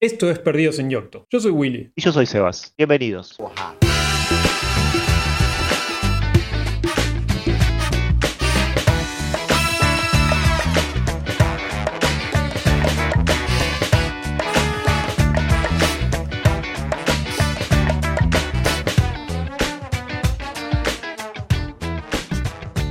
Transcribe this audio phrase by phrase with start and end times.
[0.00, 1.26] Esto es Perdidos en Yocto.
[1.28, 1.92] Yo soy Willy.
[1.96, 2.72] Y yo soy Sebas.
[2.76, 3.36] Bienvenidos.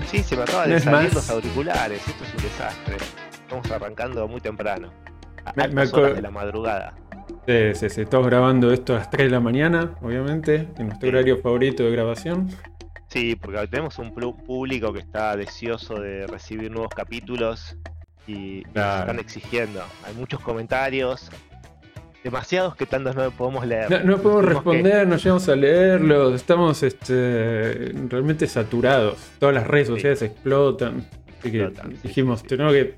[0.10, 1.14] Sí, se me acaban de ¿No es salir más?
[1.14, 2.08] los auriculares.
[2.08, 2.98] Esto es un desastre.
[3.32, 4.92] Estamos arrancando muy temprano.
[5.55, 6.93] A Me- horas de la madrugada.
[7.47, 8.02] Sí, sí, sí.
[8.02, 11.15] Estamos grabando esto a las 3 de la mañana, obviamente, en nuestro Sí.
[11.15, 12.50] horario favorito de grabación.
[13.10, 17.78] Sí, porque tenemos un público que está deseoso de recibir nuevos capítulos
[18.28, 19.82] y nos están exigiendo.
[20.05, 21.29] Hay muchos comentarios,
[22.24, 23.89] demasiados que tantos no podemos leer.
[23.89, 29.18] No, no podemos que- responder, no llegamos a leerlos, estamos este, realmente saturados.
[29.39, 29.93] Todas las redes Sí.
[29.93, 31.05] sociales explotan.
[31.39, 32.50] Así que Explotan, sí, dijimos, sí, sí.
[32.50, 32.95] tenemos que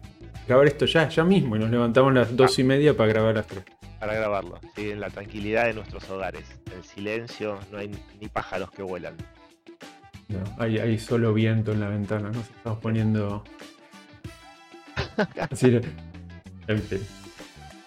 [0.50, 1.56] grabar esto ya, ya mismo.
[1.56, 3.64] Y nos levantamos a las dos y media para grabar las 3.
[4.00, 4.90] para grabarlo, ¿sí?
[4.90, 6.44] en la tranquilidad de nuestros hogares.
[6.76, 9.14] En silencio, no hay ni pájaros que vuelan.
[10.28, 13.44] No, hay, hay solo viento en la ventana, nos estamos poniendo.
[15.52, 15.80] Así,
[16.68, 17.00] en fin.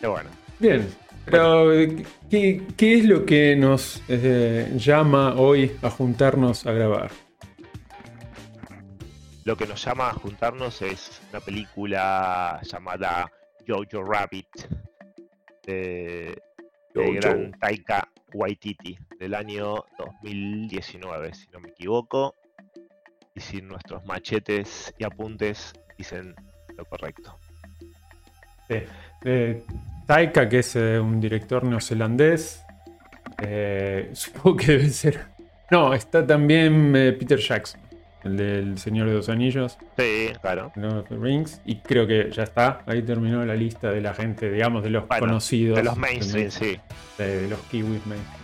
[0.00, 0.86] Pero bueno, Bien,
[1.24, 1.70] pero
[2.30, 7.10] ¿qué, qué es lo que nos eh, llama hoy a juntarnos a grabar?
[9.44, 13.30] Lo que nos llama a juntarnos es una película llamada
[13.66, 14.48] Jojo Rabbit
[15.66, 16.40] de,
[16.94, 22.34] gran Taika Waititi del año 2019, si no me equivoco.
[23.34, 26.34] Y si nuestros machetes y apuntes dicen
[26.76, 27.38] lo correcto.
[29.24, 29.64] Eh,
[30.06, 32.62] Taika, que es eh, un director neozelandés,
[33.42, 35.20] eh, supongo que debe ser.
[35.70, 37.80] No, está también eh, Peter Jackson,
[38.24, 40.72] el del Señor de los Anillos, Sí, claro.
[40.76, 42.82] Lord of the Rings, y creo que ya está.
[42.86, 45.76] Ahí terminó la lista de la gente, digamos, de los Bueno, conocidos.
[45.76, 46.78] De los mainstream, sí.
[47.18, 48.42] de, los kiwis mainstream.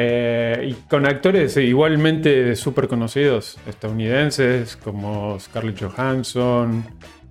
[0.00, 6.84] Eh, y con actores igualmente súper conocidos estadounidenses como Scarlett Johansson,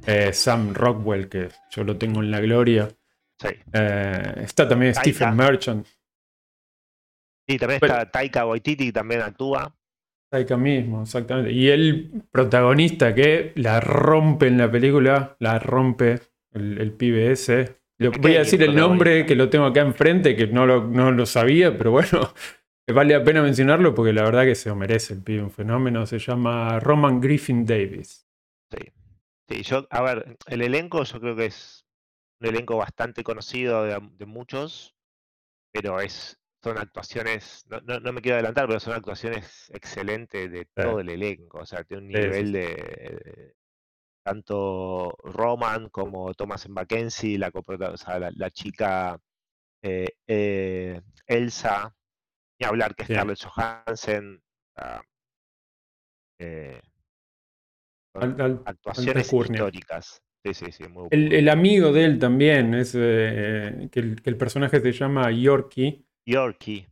[0.05, 2.89] eh, Sam Rockwell, que yo lo tengo en la gloria.
[3.39, 3.49] Sí.
[3.71, 5.09] Eh, está también Taika.
[5.09, 5.87] Stephen Merchant,
[7.49, 9.73] Y también Pero- está Taika Waititi, también actúa.
[10.29, 11.51] Taika mismo, exactamente.
[11.51, 16.19] Y el protagonista que la rompe en la película, la rompe
[16.51, 17.77] el, el pibe ese.
[17.99, 21.11] Le voy a decir el nombre que lo tengo acá enfrente, que no lo, no
[21.11, 22.33] lo sabía, pero bueno,
[22.93, 26.05] vale la pena mencionarlo porque la verdad que se lo merece el pibe, un fenómeno.
[26.05, 28.27] Se llama Roman Griffin Davis.
[28.71, 28.91] Sí.
[29.49, 31.85] Sí, yo, a ver, el elenco yo creo que es
[32.41, 34.93] un elenco bastante conocido de, de muchos,
[35.71, 40.65] pero es, son actuaciones, no, no, no me quiero adelantar, pero son actuaciones excelentes de
[40.73, 43.53] todo el elenco, o sea, tiene un nivel de, de-
[44.23, 49.17] tanto Roman como Thomas Mackenzie, la, o sea, la, la chica
[49.81, 51.95] eh, eh, Elsa,
[52.59, 53.13] ni hablar que Sí.
[53.13, 53.39] Scarlett
[56.39, 56.81] eh,
[58.13, 60.21] Al- al- actuaciones históricas.
[60.43, 64.29] Sí, sí, sí, muy El, el amigo de él también, es eh, que, el, que
[64.29, 66.06] el personaje se llama Yorkie.
[66.27, 66.87] Yorkie.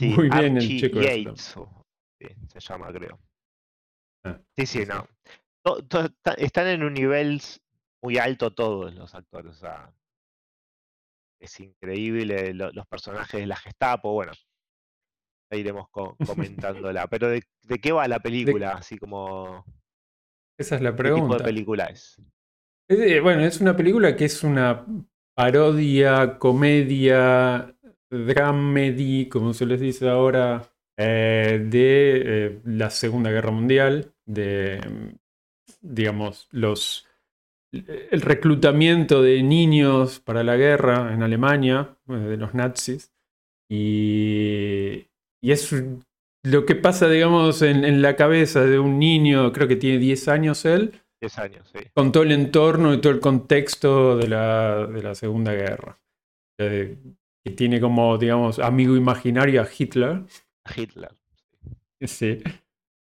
[0.00, 1.24] Muy bien el chico este.
[1.24, 1.84] Yates, o-
[2.20, 3.18] sí, se llama, creo.
[4.24, 5.06] Ah, Sí, sí, sí, no.
[5.64, 7.40] To- to- ta- están en un nivel
[8.02, 9.50] muy alto todos los actores.
[9.52, 9.92] O sea,
[11.40, 14.12] es increíble lo- los personajes de la Gestapo.
[14.12, 14.32] Bueno,
[15.50, 16.16] ya iremos co-
[16.88, 17.06] comentándola.
[17.08, 18.72] Pero de, de qué va la película?
[18.72, 19.64] Así como.
[20.58, 21.38] Esa es la ¿Qué tipo pregunta.
[21.38, 22.16] de película es?
[22.88, 24.86] Bueno, es una película que es una
[25.36, 27.75] parodia, comedia,
[28.10, 34.80] dramedy, como se les dice ahora, eh, de eh, la Segunda Guerra Mundial, de,
[35.80, 37.06] digamos, los
[37.72, 43.12] el reclutamiento de niños para la guerra en Alemania, eh, de los nazis,
[43.68, 45.06] y,
[45.42, 45.74] y es
[46.44, 50.28] lo que pasa, digamos, en, en la cabeza de un niño, creo que tiene 10
[50.28, 51.80] años él, 10 años, sí.
[51.94, 55.98] con todo el entorno y todo el contexto de la, de la Segunda Guerra.
[56.58, 56.96] Eh,
[57.46, 60.24] que tiene como, digamos, amigo imaginario a Hitler.
[60.76, 61.16] Hitler.
[62.00, 62.42] Sí.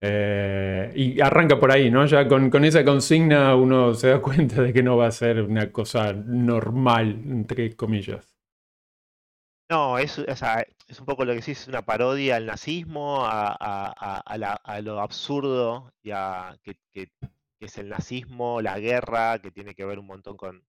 [0.02, 2.06] Eh, y arranca por ahí, ¿no?
[2.06, 5.42] Ya con, con esa consigna uno se da cuenta de que no va a ser
[5.42, 8.36] una cosa normal, entre comillas.
[9.70, 13.26] No, es, o sea, es un poco lo que sí es una parodia al nazismo,
[13.26, 17.08] a, a- a- a la- a lo absurdo y a, que, que-
[17.60, 20.64] que es el nazismo, la guerra, que tiene que ver un montón con,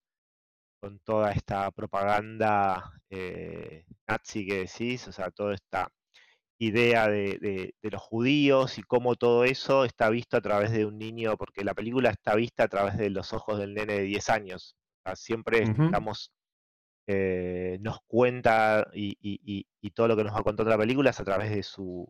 [0.85, 5.91] con toda esta propaganda eh, nazi que decís, o sea, toda esta
[6.59, 10.85] idea de, de- de los judíos y cómo todo eso está visto a través de
[10.85, 14.03] un niño, porque la película está vista a través de los ojos del nene de
[14.03, 14.75] 10 años.
[14.99, 16.31] O sea, siempre estamos
[17.07, 19.65] eh, nos cuenta y,
[19.95, 22.05] todo lo que nos va a contar la película es a través de sus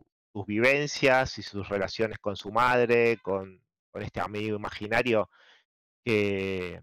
[0.46, 3.58] vivencias y sus relaciones con su madre, con,
[3.94, 5.30] este amigo imaginario
[6.04, 6.82] que,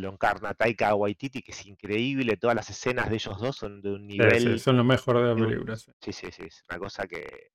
[0.00, 3.92] lo encarna Taika Waititi, que es increíble, todas las escenas de ellos dos son de
[3.92, 4.58] un nivel...
[4.58, 5.76] son lo mejor de la película.
[5.76, 7.50] Sí, sí, sí, es una cosa que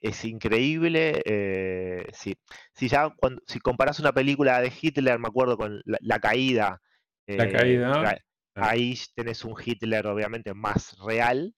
[0.00, 1.22] es increíble.
[1.24, 6.80] Eh, si ya cuando, si comparas una película de Hitler, me acuerdo con La, Caída.
[7.26, 8.12] la Caída.
[8.12, 8.18] Eh,
[8.54, 11.54] ahí tenés un Hitler obviamente más real.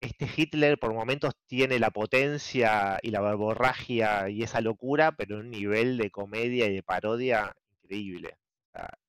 [0.00, 5.50] Este Hitler por momentos tiene la potencia y la verborragia y esa locura, pero un
[5.50, 8.36] nivel de comedia y de parodia increíble.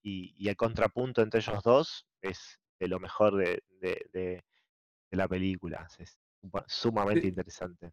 [0.02, 4.44] Y, el contrapunto entre ellos dos es de lo mejor de,
[5.12, 5.88] la película.
[6.00, 6.18] Es
[6.68, 7.92] sumamente interesante.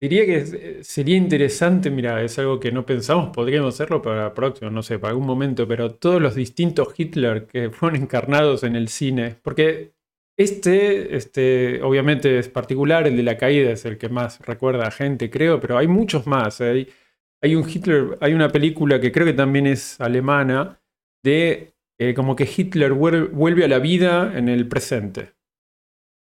[0.00, 4.32] Diría que eh, sería interesante, mira, es algo que no pensamos, podríamos hacerlo para el
[4.32, 8.76] próximo, no sé, para algún momento, pero todos los distintos Hitler que fueron encarnados en
[8.76, 9.94] el cine, porque
[10.36, 14.90] este, este, obviamente es particular, el de la caída es el que más recuerda a
[14.90, 16.60] gente, creo, pero hay muchos más.
[16.60, 16.88] Hay,
[17.40, 20.80] hay un Hitler, hay una película que creo que también es alemana,
[21.24, 25.34] de eh, como que Hitler vuelve a la vida en el presente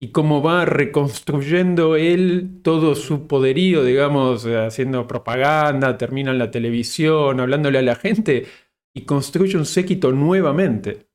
[0.02, 7.40] y cómo va reconstruyendo él todo su poderío, digamos, haciendo propaganda, termina en la televisión,
[7.40, 8.46] hablándole a la gente
[8.94, 11.08] y construye un séquito nuevamente.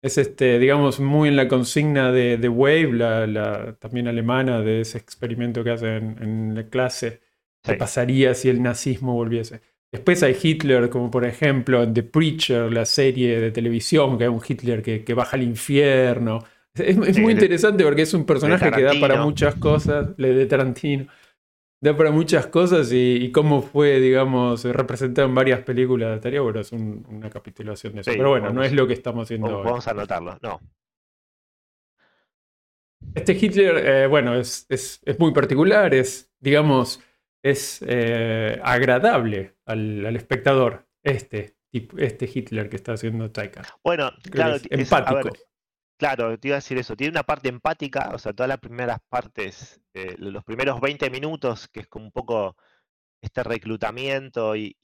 [0.00, 4.98] Es este, digamos, muy en la consigna de, de Wave, la, también alemana, de ese
[4.98, 7.20] experimento que hacen en, la clase.
[7.62, 9.62] ¿Qué pasaría si el nazismo volviese?
[9.94, 14.30] Después hay Hitler, como por ejemplo en The Preacher, la serie de televisión, que hay
[14.30, 16.44] un Hitler que, que baja al infierno
[16.74, 21.06] es, muy interesante porque es un personaje que da para muchas cosas, le de Tarantino.
[21.80, 26.16] Da para muchas cosas y, cómo fue, digamos, representado en varias películas.
[26.16, 28.10] Estaría bueno, es una capitulación de eso.
[28.10, 30.60] Pero bueno, no es lo que estamos haciendo Vamos a anotarlo, no.
[33.14, 37.02] Este Hitler, eh, bueno, es, muy particular, es, digamos,
[37.44, 43.62] es eh, agradable al, espectador, este, este Hitler que está haciendo Taika.
[43.84, 45.30] Bueno, claro, es empático.
[45.98, 46.96] Claro, te iba a decir eso.
[46.96, 51.68] Tiene una parte empática, o sea, todas las primeras partes, eh, los primeros 20 minutos,
[51.68, 52.56] que es como un poco
[53.20, 54.74] este reclutamiento y,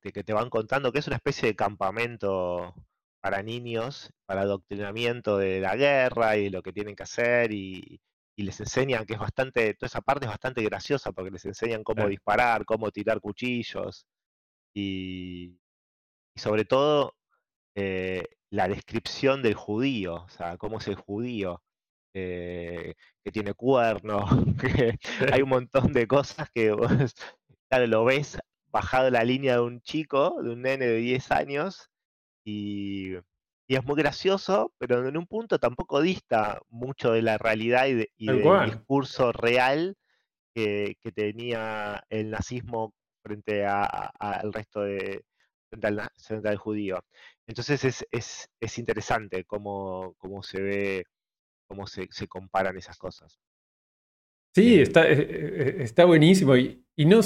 [0.00, 2.74] que te van contando que es una especie de campamento
[3.20, 8.00] para niños, para adoctrinamiento de la guerra y lo que tienen que hacer y,
[8.42, 12.06] les enseñan que es bastante, toda esa parte es bastante graciosa porque les enseñan cómo
[12.08, 14.06] disparar, cómo tirar cuchillos
[14.74, 15.58] y,
[16.34, 17.14] y sobre todo
[17.74, 21.62] eh, la descripción del judío, o sea, cómo es el judío,
[22.14, 22.94] eh,
[23.24, 24.24] que tiene cuernos,
[24.60, 24.98] que
[25.32, 26.74] hay un montón de cosas que
[27.68, 31.90] claro, lo ves bajado la línea de un chico, de un nene de 10 años,
[32.44, 33.14] y,
[33.74, 38.64] es muy gracioso, pero en un punto tampoco dista mucho de la realidad y, del
[38.66, 39.96] discurso real
[40.54, 45.24] que, tenía el nazismo frente al resto de,
[45.68, 47.04] frente al judío.
[47.46, 51.04] Entonces es, es, es interesante cómo, cómo, se ve,
[51.68, 53.38] cómo se, se comparan esas cosas.
[54.54, 56.56] Sí, está, eh, eh, está buenísimo.
[56.56, 57.20] Y, y, no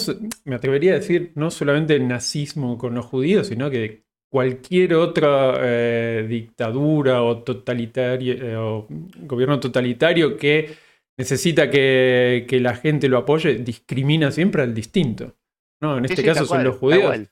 [0.44, 6.22] me atrevería a decir no solamente el nazismo con los judíos, sino que cualquier otra
[6.22, 8.86] dictadura o totalitario o
[9.22, 10.76] gobierno totalitario que
[11.18, 15.34] necesita que, que, la gente lo apoye, discrimina siempre al distinto.
[15.80, 15.98] ¿no?
[15.98, 17.28] En este caso son los judíos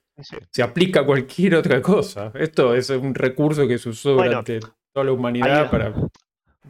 [0.50, 2.32] se aplica a cualquier otra cosa.
[2.34, 4.60] Esto es un recurso que se usó durante
[4.92, 5.90] toda la humanidad para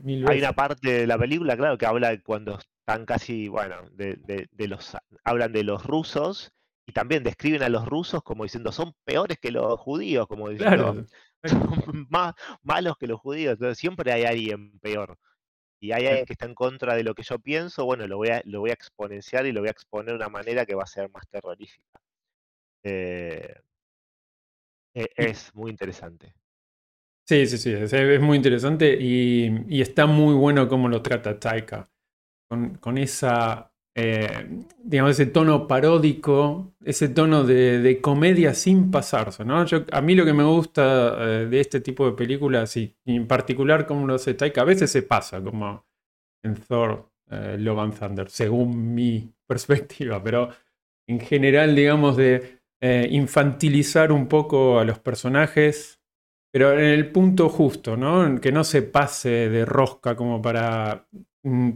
[0.03, 0.31] mil veces.
[0.31, 4.49] Hay una parte de la película, claro, que habla de cuando están casi, bueno, de,
[4.69, 6.53] los, hablan de los rusos
[6.89, 11.05] y también describen a los rusos como diciendo son peores que los judíos, como diciendo
[11.45, 13.53] son más malos que los judíos.
[13.53, 15.19] Entonces siempre hay alguien peor.
[15.81, 18.29] Y hay alguien que está en contra de lo que yo pienso, bueno, lo voy
[18.29, 20.85] a, lo voy a exponenciar y lo voy a exponer de una manera que va
[20.85, 22.01] a ser más terrorífica.
[22.83, 23.55] Eh,
[24.95, 26.35] e, es muy interesante.
[27.27, 31.87] Sí, sí, sí, es, muy interesante y, está muy bueno cómo lo trata Taika.
[32.49, 34.47] Con, esa, eh,
[34.85, 39.65] digamos, ese tono paródico, ese tono de, comedia sin pasarse, ¿no?
[39.91, 43.87] a mí lo que me gusta eh, de este tipo de películas, y, en particular
[43.87, 45.85] como lo hace Taika, a veces se pasa, como
[46.45, 50.51] en Thor, Love and Thunder, según mi perspectiva, pero
[51.09, 56.01] en general, digamos, de eh, infantilizar un poco a los personajes,
[56.53, 58.41] pero en el punto justo, ¿no?
[58.41, 61.09] Que no se pase de rosca como para,
[61.43, 61.71] mm,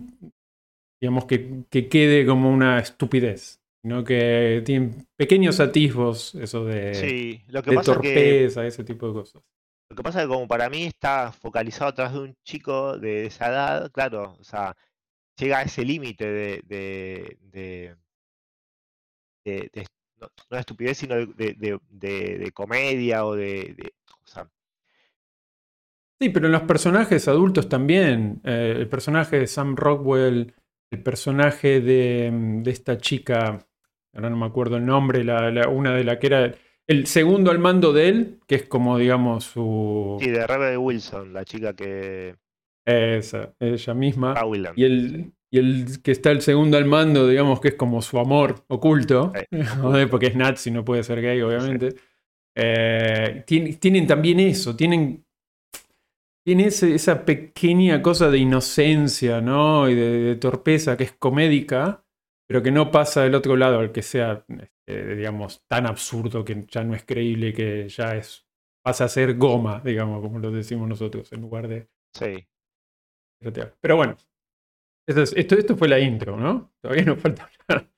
[1.02, 3.58] digamos, que, quede como una estupidez.
[3.84, 4.04] ¿no?
[4.04, 9.42] que tiene pequeños atisbos, eso de, sí, lo que torpeza, ese tipo de cosas.
[9.90, 13.26] Lo que pasa es que como para mí está focalizado atrás de un chico de
[13.26, 14.76] esa edad, claro, o sea,
[15.36, 17.96] llega a ese límite de, de, de,
[19.44, 19.86] de-
[20.20, 23.92] no, no de estupidez, sino de, comedia o de, de-
[24.22, 24.48] o sea,
[26.20, 28.40] Sí, pero en los personajes adultos también.
[28.44, 30.54] eh, el personaje de Sam Rockwell,
[30.92, 32.30] el personaje de,
[32.62, 33.66] de esta chica,
[34.14, 36.54] ahora no me acuerdo el nombre, la, la- una de la que era
[36.86, 40.18] el segundo al mando de él, que es como, digamos, su...
[40.20, 42.36] sí, de Rebel Wilson, la chica que...
[42.84, 44.32] Esa, ella misma.
[44.34, 44.44] Ah,
[44.76, 48.18] Y el, y el que está el segundo al mando, digamos que es como su
[48.18, 49.32] amor oculto,
[49.82, 50.08] ¿no?
[50.10, 51.94] porque es nazi, no puede ser gay, obviamente.
[52.54, 55.24] Eh, tien- tienen también eso, tienen,
[56.44, 59.88] tienen ese- esa pequeña cosa de inocencia, ¿no?
[59.88, 62.04] Y de, de torpeza que es comédica,
[62.48, 66.66] pero que no pasa del otro lado, al que sea, este, digamos, tan absurdo que
[66.68, 68.46] ya no es creíble, que ya es
[68.84, 72.46] pasa a ser goma, digamos, como lo decimos nosotros, en lugar de sí.
[73.80, 74.16] Pero bueno,
[75.08, 76.72] esto, es- esto, esto fue la intro, ¿no?
[76.82, 77.90] Todavía nos falta hablar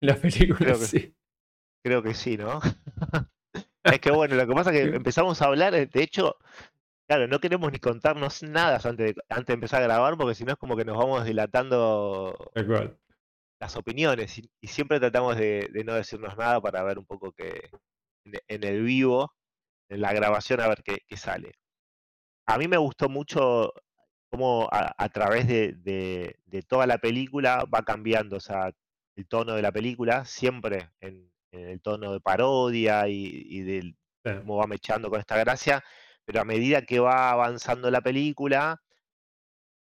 [0.00, 0.58] de la película.
[0.58, 1.14] Creo que sí.
[1.84, 2.60] Creo que sí, ¿no?
[3.84, 6.36] Es que bueno, lo que pasa es que empezamos a hablar, eh, de hecho,
[7.16, 10.44] claro, no queremos ni contarnos nada antes de, antes de empezar a grabar, porque si
[10.44, 12.34] no es como que nos vamos dilatando
[13.60, 17.32] las opiniones y, y siempre tratamos de, de no decirnos nada para ver un poco
[17.32, 17.70] que
[18.24, 19.32] en, en el vivo,
[19.90, 21.52] en la grabación, a ver qué, qué sale.
[22.46, 23.72] A mí me gustó mucho
[24.30, 28.72] cómo a, a través de, de- de toda la película va cambiando, o sea,
[29.16, 33.96] el tono de la película, siempre en, en el tono de parodia y, y del
[34.24, 34.30] Sí.
[34.38, 35.82] cómo va mechando con esta gracia,
[36.24, 38.80] pero a medida que va avanzando la película,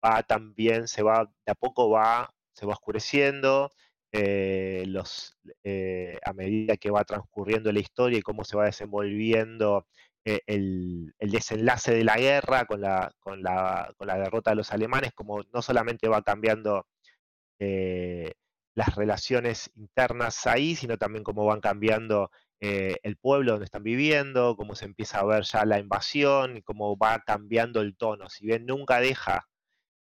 [0.04, 3.70] va también, se va, de a poco va, se va oscureciendo,
[4.12, 9.86] eh, los, eh, a medida que va transcurriendo la historia y cómo se va desenvolviendo
[10.24, 14.56] eh, el, el desenlace de la guerra con la, con la, con la derrota de
[14.56, 16.86] los alemanes, como no solamente va cambiando
[18.74, 22.30] las relaciones internas ahí, sino también cómo van cambiando
[22.62, 26.62] eh, el pueblo donde están viviendo, cómo se empieza a ver ya la invasión y
[26.62, 28.30] cómo va cambiando el tono.
[28.30, 29.48] Si bien nunca deja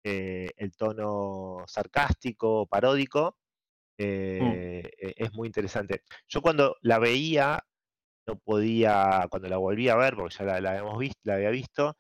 [0.05, 3.39] eh, el tono sarcástico, paródico,
[3.99, 6.03] eh, e- es muy interesante.
[6.29, 7.65] Yo cuando la veía,
[8.27, 11.51] no podía, cuando la volví a ver, porque ya la, la habíamos visto, la había
[11.51, 11.97] visto,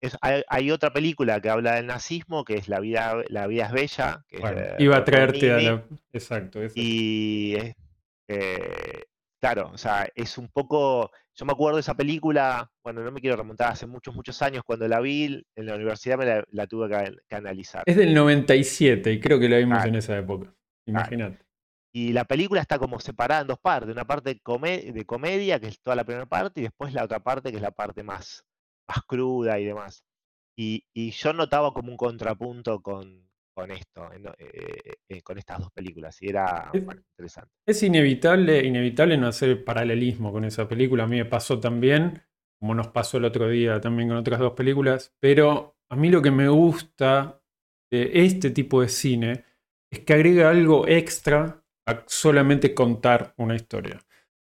[0.00, 3.66] es- hay, hay otra película que habla del nazismo, que es La vida, la vida
[3.66, 5.84] es bella, que es Bueno, iba a traerte a la.
[6.12, 6.60] Exacto.
[6.74, 7.56] y
[8.28, 9.04] eh,
[9.40, 13.20] claro, o sea, es un poco, yo me acuerdo de esa película, bueno, no me
[13.20, 16.66] quiero remontar hace muchos, muchos años, cuando la vi en la universidad me la, la
[16.66, 17.82] tuve que, que analizar.
[17.86, 19.88] Es del 97 y creo que la vimos Claro.
[19.90, 20.54] en esa época.
[20.86, 21.44] Imagínate.
[21.92, 25.80] Y la película está como separada en dos partes, una parte de comedia, que es
[25.80, 28.44] toda la primera parte, y después la otra parte, que es la parte más,
[28.86, 30.04] más cruda y demás.
[30.56, 33.27] Y, y yo notaba como un contrapunto con,
[33.58, 37.50] con esto, en- eh, eh, con estas dos películas, y era Es- bueno, interesante.
[37.66, 41.04] Es inevitable, inevitable no hacer paralelismo con esa película.
[41.04, 42.22] A mí me pasó también,
[42.60, 45.12] como nos pasó el otro día también con otras dos películas.
[45.20, 47.40] Pero a mí lo que me gusta
[47.90, 49.44] de este tipo de cine
[49.90, 53.98] es que agrega algo extra a solamente contar una historia.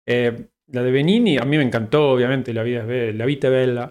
[0.06, 3.48] Eh, la de Benini a mí me encantó, obviamente, La vida es be- La vita
[3.50, 3.90] bella.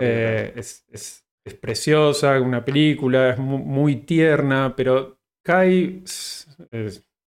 [0.00, 6.02] Eh, es- es preciosa, una película, es mu- muy, tierna, pero cae,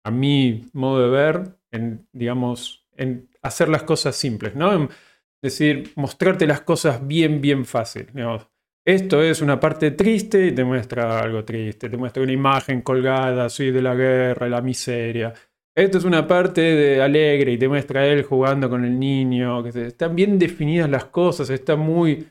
[0.05, 4.73] a mi modo de ver, en, digamos, en hacer las cosas simples, ¿no?
[4.73, 4.89] En
[5.43, 8.07] decir, mostrarte las cosas bien, bien fácil.
[8.13, 8.49] digamos.
[8.87, 13.49] Esto es una parte triste y te muestra algo triste, te muestra una imagen colgada
[13.49, 15.33] de la guerra, la miseria.
[15.77, 19.63] Esto es una parte de alegre y te muestra él jugando con el niño.
[19.65, 22.29] Que se- están bien definidas las cosas, está muy,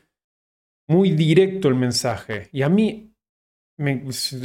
[0.88, 2.48] muy directo el mensaje.
[2.52, 3.14] Y a mí,
[3.78, 4.04] me-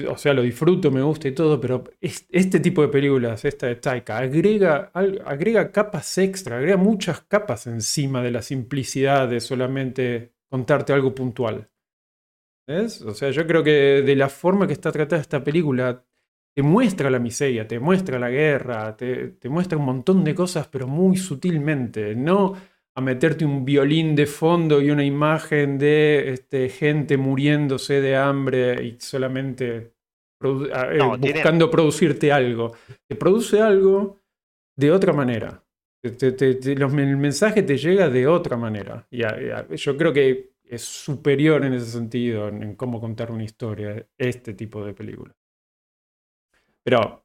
[0.09, 3.67] o sea, lo disfruto, me gusta y todo, pero es- este tipo de películas, esta
[3.67, 10.33] de Taika, agrega, agrega capas extra, agrega muchas capas encima de la simplicidad de solamente
[10.49, 11.69] contarte algo puntual.
[12.67, 13.01] ¿Ves?
[13.01, 13.71] O sea, yo creo que
[14.03, 16.03] de la forma que está tratada esta película,
[16.55, 20.67] te muestra la miseria, te muestra la guerra, te, te muestra un montón de cosas,
[20.67, 22.15] pero muy sutilmente.
[22.15, 22.53] No
[22.95, 28.83] a meterte un violín de fondo y una imagen de este, gente muriéndose de hambre
[28.83, 29.93] y solamente
[30.41, 32.73] produ- eh, No, tiene- buscando producirte algo.
[33.07, 34.19] Te produce algo
[34.77, 35.63] de otra manera.
[36.01, 39.05] Te- te- te- te- los- el mensaje te llega de otra manera.
[39.11, 42.99] Y a- y a- yo creo que es superior en ese sentido, en, en cómo
[43.01, 45.33] contar una historia, este tipo de película.
[46.83, 47.23] Pero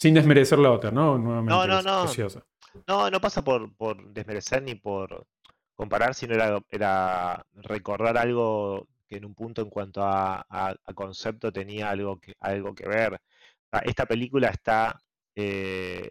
[0.00, 1.18] sin desmerecer la otra, ¿no?
[1.18, 2.02] Nuevamente No, no, no.
[2.04, 2.44] preciosa.
[2.86, 5.26] No, no pasa por, por desmerecer ni por
[5.74, 10.44] comparar, sino era, era recordar algo que en un punto en cuanto a,
[10.94, 13.20] concepto tenía algo que, algo que ver.
[13.84, 15.00] Esta película está,
[15.34, 16.10] eh,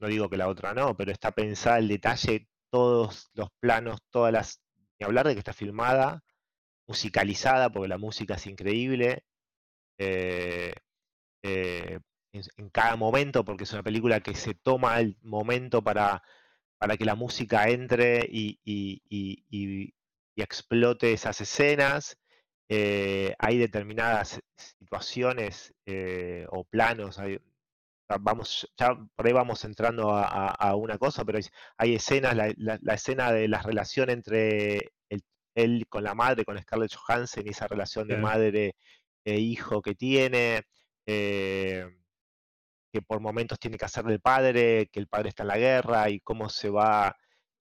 [0.00, 4.32] no digo que la otra no, pero está pensada el detalle, todos los planos, todas
[4.32, 4.60] las...
[4.98, 6.22] Ni hablar de que está filmada,
[6.86, 9.24] musicalizada, porque la música es increíble.
[9.98, 10.74] Eh,
[11.42, 12.00] eh,
[12.32, 16.22] en, cada momento, porque es una película que se toma el momento para,
[16.78, 18.60] para que la música entre y,
[20.36, 22.18] explote esas escenas.
[22.68, 27.18] Eh, hay determinadas situaciones eh, o planos,
[28.20, 31.38] vamos, ya por ahí vamos entrando a, una cosa, pero
[31.76, 34.92] hay, escenas, la, escena de la relación entre
[35.54, 38.76] él con la madre, con Scarlett Johansson, y esa relación de madre
[39.24, 40.62] e hijo que tiene.
[41.06, 41.99] Eh,
[42.92, 46.10] que por momentos tiene que hacer del padre, que el padre está en la guerra
[46.10, 47.16] y cómo se va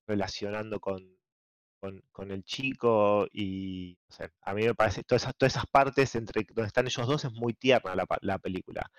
[0.07, 1.19] relacionando con,
[2.11, 3.27] con, el chico.
[3.31, 3.97] Y
[4.41, 7.31] a mí me parece todas esas, todas esas partes entre donde están ellos dos es
[7.33, 8.89] muy tierna la, película.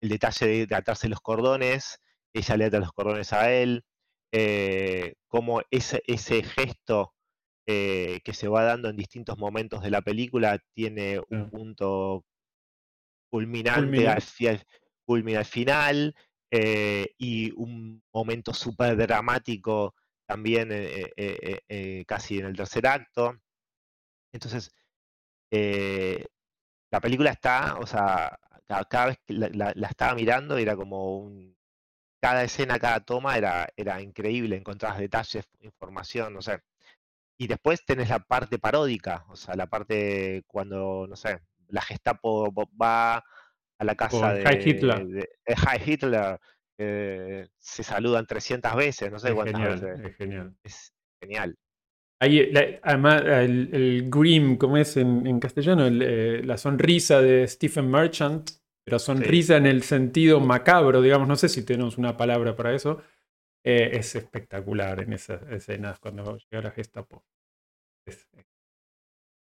[0.00, 2.00] El detalle de, atarse los cordones,
[2.32, 3.84] ella le ata los cordones a él,
[4.32, 7.14] eh, cómo ese, ese gesto
[7.66, 12.24] eh, que se va dando en distintos momentos de la película tiene un punto
[13.30, 14.60] culminante hacia,
[15.12, 16.14] culmina al final
[16.50, 19.94] eh, y un momento súper dramático
[20.26, 23.36] también eh, eh, casi en el tercer acto.
[24.32, 24.70] Entonces,
[26.90, 28.38] la película está, o sea,
[28.88, 31.56] cada, vez que la, estaba mirando era como un...
[32.20, 36.60] Cada escena, cada toma era, era increíble, encontrabas detalles, información, no sé.
[37.38, 42.52] Y después tenés la parte paródica, o sea, la parte cuando, no sé, la Gestapo
[42.80, 43.24] va
[43.82, 45.06] a la casa de, Hitler.
[45.06, 45.28] De,
[45.84, 46.38] Hitler
[47.58, 50.06] se saludan 300 veces, no sé es cuántas genial, veces.
[50.06, 50.56] Es genial.
[50.62, 51.56] Es genial.
[52.82, 58.50] además, el, el, grim, como es en, castellano, eh, la sonrisa de Stephen Merchant,
[58.84, 63.02] pero sonrisa en el sentido macabro, digamos, no sé si tenemos una palabra para eso,
[63.64, 67.24] eh, es espectacular en esas escenas cuando llega la Gestapo.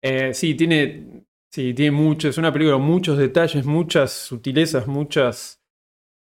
[0.02, 1.24] Eh, sí, tiene,
[1.56, 5.64] Sí, tiene mucho, es una película con muchos detalles, muchas sutilezas, muchas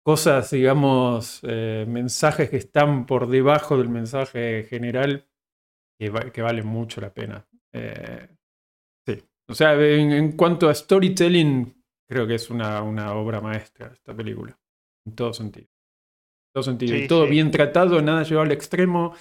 [0.05, 5.27] cosas, digamos, eh, mensajes que están por debajo del mensaje general
[5.97, 7.43] que, que valen mucho la pena.
[7.73, 8.27] Eh,
[9.03, 11.73] sí, o sea, en, cuanto a storytelling,
[12.07, 14.55] creo que es una, una, obra maestra esta película,
[15.07, 15.65] en todo sentido.
[15.65, 19.15] En todo sentido, y todo bien tratado, nada llevado al extremo.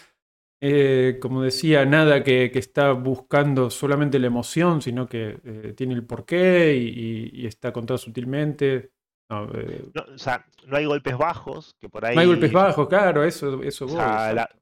[0.67, 6.07] Eh, como decía, nada que, está buscando solamente la emoción, sino que eh, tiene el
[6.07, 8.93] porqué y, está contado sutilmente.
[9.29, 12.15] Eh, no, o sea, no hay golpes bajos, que por ahí...
[12.15, 13.87] No hay golpes bajos, claro, eso, eso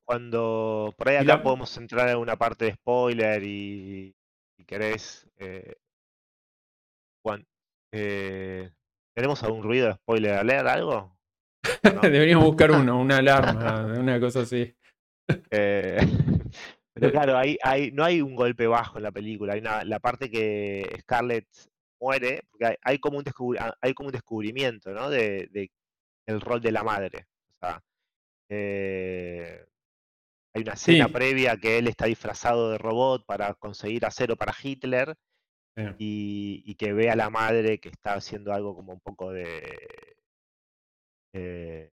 [0.04, 4.12] cuando por ahí acá podemos entrar en una parte de spoiler y
[4.56, 5.28] si querés...
[9.14, 11.16] ¿Tenemos algún ruido de spoiler a leer algo?
[12.02, 14.74] Deberíamos buscar uno, una alarma, una cosa así.
[15.50, 15.98] Eh,
[16.94, 19.54] pero claro, hay, hay, no hay un golpe bajo en la película.
[19.54, 21.46] Hay la parte que Scarlett
[22.00, 23.24] muere, porque hay, como, un
[23.58, 25.08] ah, hay como un descubrimiento ¿no?
[25.08, 25.70] de,
[26.26, 27.26] el rol de la madre.
[27.48, 27.82] O sea,
[28.50, 29.64] eh,
[30.54, 35.14] hay una escena previa que él está disfrazado de robot para conseguir acero para Hitler
[35.98, 40.16] y, que ve a la madre que está haciendo algo como un poco de...
[41.34, 41.90] Eh,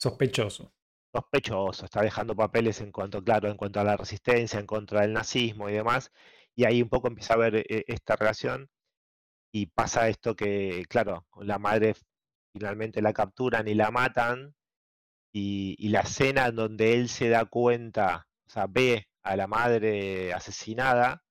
[0.00, 0.74] Sospechoso
[1.14, 5.12] sospechoso, está dejando papeles en cuanto, claro, en cuanto a la resistencia, en contra del
[5.12, 6.10] nazismo y demás,
[6.56, 8.68] y ahí un poco empieza a ver eh, esta relación
[9.52, 11.94] y pasa esto que, claro, la madre
[12.52, 14.54] finalmente la capturan y la matan,
[15.32, 20.32] y, la escena en donde él se da cuenta, o sea, ve a la madre
[20.32, 21.22] asesinada,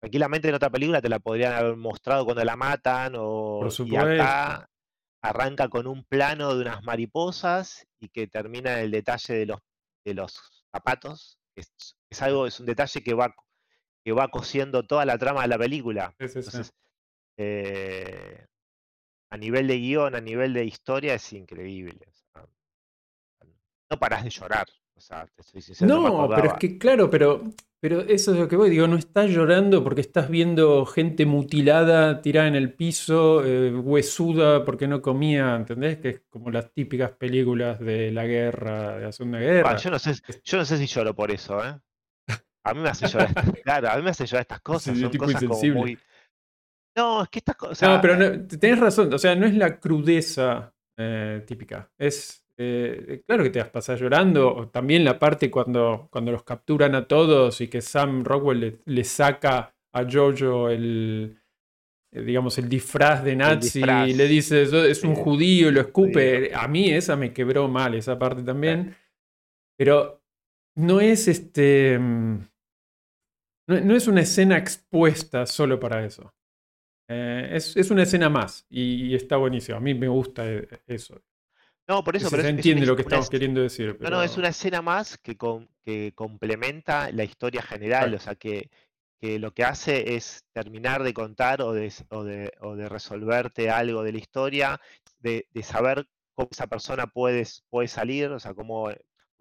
[0.00, 4.68] tranquilamente en otra película te la podrían haber mostrado cuando la matan, o y acá
[5.22, 9.60] arranca con un plano de unas mariposas y que termina en el detalle de los,
[10.04, 11.38] de los zapatos.
[11.54, 11.72] Es,
[12.10, 13.34] es algo, es un detalle que va,
[14.04, 16.14] que va cosiendo toda la trama de la película.
[16.18, 16.72] Entonces,
[17.38, 18.46] eh,
[19.30, 22.06] a nivel de guion, a nivel de historia, es increíble.
[23.90, 24.66] no paras de llorar.
[24.96, 25.26] O sea,
[25.80, 27.44] no, pero es que claro, pero,
[27.78, 28.70] pero eso es lo que voy.
[28.70, 34.64] Digo, no estás llorando porque estás viendo gente mutilada, tirada en el piso, eh, huesuda
[34.64, 35.98] porque no comía, ¿entendés?
[35.98, 39.76] Que es como las típicas películas de la guerra, de la Segunda Guerra.
[39.76, 41.78] yo, no sé, yo no sé si lloro por eso, ¿eh?
[42.64, 44.98] A mí me hace llorar, claro, a mí me hace llorar estas cosas.
[44.98, 45.98] son cosas como muy.
[46.96, 47.86] No, es que estas cosas.
[47.86, 51.90] No, pero tenés razón, o sea, no es la crudeza eh, típica.
[51.98, 54.68] Es eh, claro que te vas a pasar llorando.
[54.72, 59.74] También la parte cuando, cuando los capturan a todos y que Sam Rockwell le, saca
[59.92, 61.38] a Jojo el,
[62.12, 66.54] eh, digamos, el disfraz de nazi y le dice, es un judío y lo escupe.
[66.54, 68.96] A mí esa me quebró mal, esa parte también.
[69.76, 70.22] Pero
[70.76, 71.98] no es este...
[71.98, 72.48] Mm,
[73.68, 76.32] no, es una escena expuesta solo para eso.
[77.08, 79.76] Eh, es, una escena más y, está buenísimo.
[79.76, 80.44] A mí me gusta
[80.86, 81.20] eso.
[81.88, 82.28] No, por eso.
[82.30, 83.96] pero se entiende lo que estamos queriendo decir.
[84.00, 85.36] No, no, es una escena más que,
[85.84, 88.70] que complementa la historia general, o sea, que,
[89.20, 93.70] que, lo que hace es terminar de contar o de, o de, o de resolverte
[93.70, 94.80] algo de la historia,
[95.20, 98.90] de, de, saber cómo esa persona puede, puede salir, o sea, cómo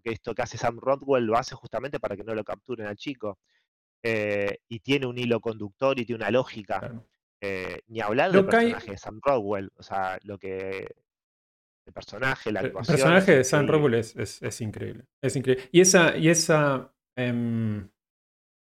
[0.03, 3.39] esto que hace Sam Rodwell lo hace justamente para que no lo capturen al chico.
[4.03, 6.93] Eh, y tiene un hilo conductor y tiene una lógica.
[7.41, 10.87] Eh, ni hablar del personaje de Sam Rodwell, o sea, lo que
[11.85, 12.95] el personaje, la actuación.
[12.95, 15.05] El personaje de Sam Rockwell es, increíble.
[15.21, 15.69] Es increíble.
[15.71, 17.87] Y esa, y esa em,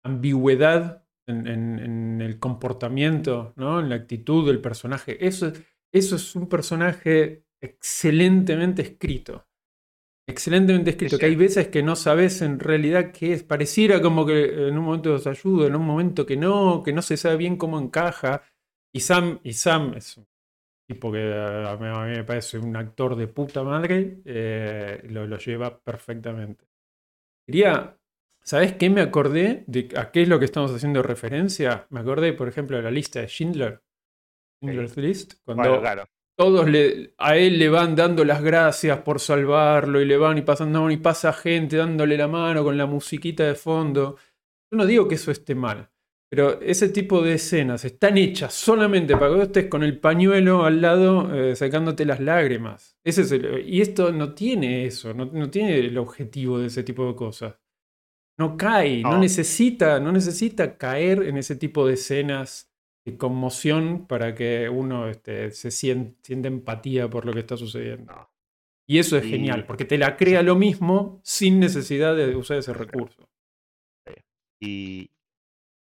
[0.04, 3.80] ambigüedad en, el comportamiento, ¿no?
[3.80, 5.52] en la actitud del personaje, eso,
[5.92, 9.48] eso es un personaje excelentemente escrito.
[10.28, 13.44] Excelentemente escrito, que hay veces que no sabes en realidad qué es.
[13.44, 17.04] Pareciera como que en un momento os ayuda, en un momento que no, que no
[17.04, 18.42] se sabe bien cómo encaja.
[18.92, 20.20] Y Sam, y Sam es
[20.88, 26.66] tipo que a mí, me parece un actor de puta madre, eh, lo, lleva perfectamente.
[27.46, 27.98] Quería,
[28.42, 29.64] ¿sabes qué me acordé?
[29.68, 31.88] De a qué es lo que estamos haciendo referencia.
[31.90, 33.82] Me acordé, por ejemplo, de la lista de Schindler.
[34.62, 35.34] Schindler's List.
[35.44, 35.82] Cuando
[36.38, 40.42] todos le, a él le van dando las gracias por salvarlo y le van y
[40.42, 44.18] pasando y pasa gente dándole la mano con la musiquita de fondo.
[44.70, 45.90] Yo no digo que eso esté mal.
[46.30, 50.66] Pero ese tipo de escenas están hechas solamente para que vos estés con el pañuelo
[50.66, 52.98] al lado eh, sacándote las lágrimas.
[53.04, 53.34] Ese es
[53.66, 57.56] y esto no tiene eso, no, tiene el objetivo de ese tipo de cosas.
[58.38, 59.18] No cae, no.
[59.18, 62.70] necesita, no necesita caer en ese tipo de escenas
[63.06, 68.30] de conmoción para que uno este, se siente, empatía por lo que está sucediendo.
[68.88, 72.74] Y eso es genial, porque te la crea lo mismo sin necesidad de usar ese
[72.74, 73.30] recurso.
[74.60, 75.10] Y,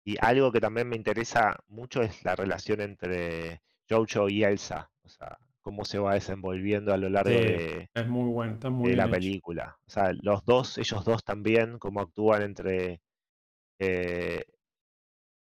[0.05, 4.91] y algo que también me interesa mucho es la relación entre Jojo y Elsa.
[5.05, 8.95] O sea, cómo se va desenvolviendo a lo largo de, es muy bueno, está muy
[8.95, 9.79] la película.
[9.87, 13.01] O sea, los dos, ellos dos también, cómo actúan entre.
[13.79, 14.45] Eh,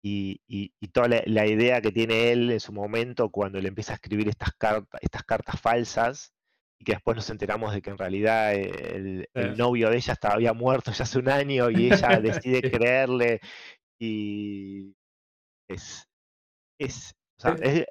[0.02, 3.96] y, y, toda la, idea que tiene él en su momento cuando le empieza a
[3.96, 6.32] escribir estas cartas, estas cartas falsas,
[6.78, 10.34] y que después nos enteramos de que en realidad el, el novio de ella estaba,
[10.34, 13.40] había muerto ya hace un año y ella decide creerle
[13.98, 14.94] y
[15.68, 16.08] es,
[16.78, 17.14] es,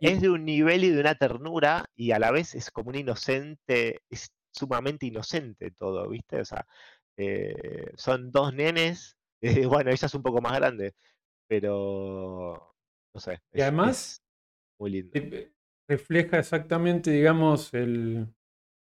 [0.01, 2.95] es, de un nivel y de una ternura y a la vez es como un
[2.95, 6.41] inocente, es sumamente inocente todo, ¿viste?
[6.41, 6.65] O sea,
[7.17, 10.93] eh, son dos nenes, eh, bueno, ella es un poco más grande,
[11.47, 12.75] pero
[13.13, 13.39] no sé.
[13.53, 14.21] y además,
[14.79, 15.19] muy lindo.
[15.87, 18.27] refleja exactamente, digamos, el,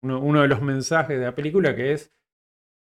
[0.02, 2.12] uno, de los mensajes de la película que es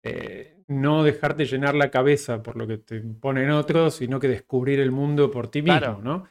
[0.05, 4.81] eh, no dejarte llenar la cabeza por lo que te ponen otros, sino que descubrir
[4.81, 6.29] el mundo por ti mismo, ¿no?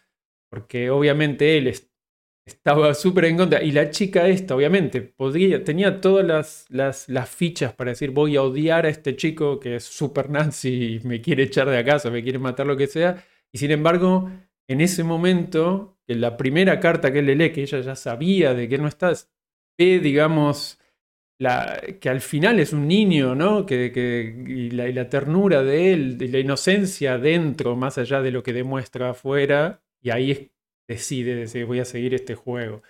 [0.50, 1.68] Porque obviamente él
[2.46, 3.64] estaba súper en contra.
[3.64, 8.36] Y la chica esta, obviamente, podría, tenía todas las, las, las, fichas para decir voy
[8.36, 12.10] a odiar a este chico que es súper nazi y me quiere echar de casa,
[12.10, 13.24] me quiere matar, lo que sea.
[13.54, 14.30] Y sin embargo,
[14.68, 18.54] en ese momento, en la primera carta que él le lee, que ella ya sabía
[18.54, 19.32] de que no estás,
[19.78, 20.81] ve, digamos,
[22.00, 23.66] que al final es un niño, ¿no?
[23.66, 28.54] Que, y, la, ternura de él, y la inocencia dentro, más allá de lo que
[28.54, 30.52] demuestra afuera, y ahí
[30.88, 32.84] decide, decir, voy a seguir este juego.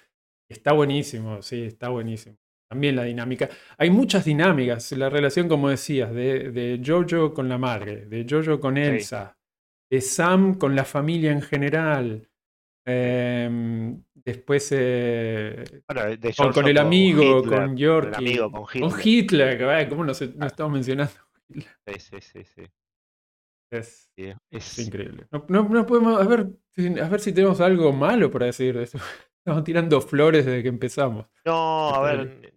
[0.49, 2.37] Está buenísimo, sí, está buenísimo.
[2.69, 3.49] También la dinámica.
[3.77, 8.59] Hay muchas dinámicas, la relación, como decías, de, de Jojo con la madre, de Jojo
[8.59, 9.37] con Elsa,
[9.89, 12.29] de Sam con la familia en general.
[12.83, 15.83] Em, después eh,
[16.53, 18.17] con, el amigo, con York,
[18.79, 19.87] con Hitler.
[19.87, 20.45] ¿cómo no ah.
[20.47, 21.13] estamos mencionando?
[21.49, 22.63] Sí, sí, sí,
[23.69, 24.09] Es,
[24.49, 25.27] es, increíble.
[25.31, 26.47] No, podemos, a ver,
[27.01, 28.83] a ver si tenemos algo malo para decir de
[29.37, 31.25] Estamos tirando flores desde que empezamos.
[31.45, 32.53] No, a ver,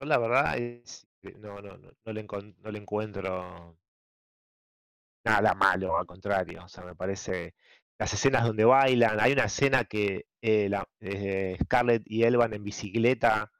[0.00, 3.76] la verdad es no, no, no, no, le, no le encuentro
[5.24, 6.64] nada malo, al contrario.
[6.64, 7.54] O sea, me parece
[7.98, 9.18] las escenas donde bailan.
[9.20, 13.50] Hay una escena que eh, eh, Scarlett y él van en bicicleta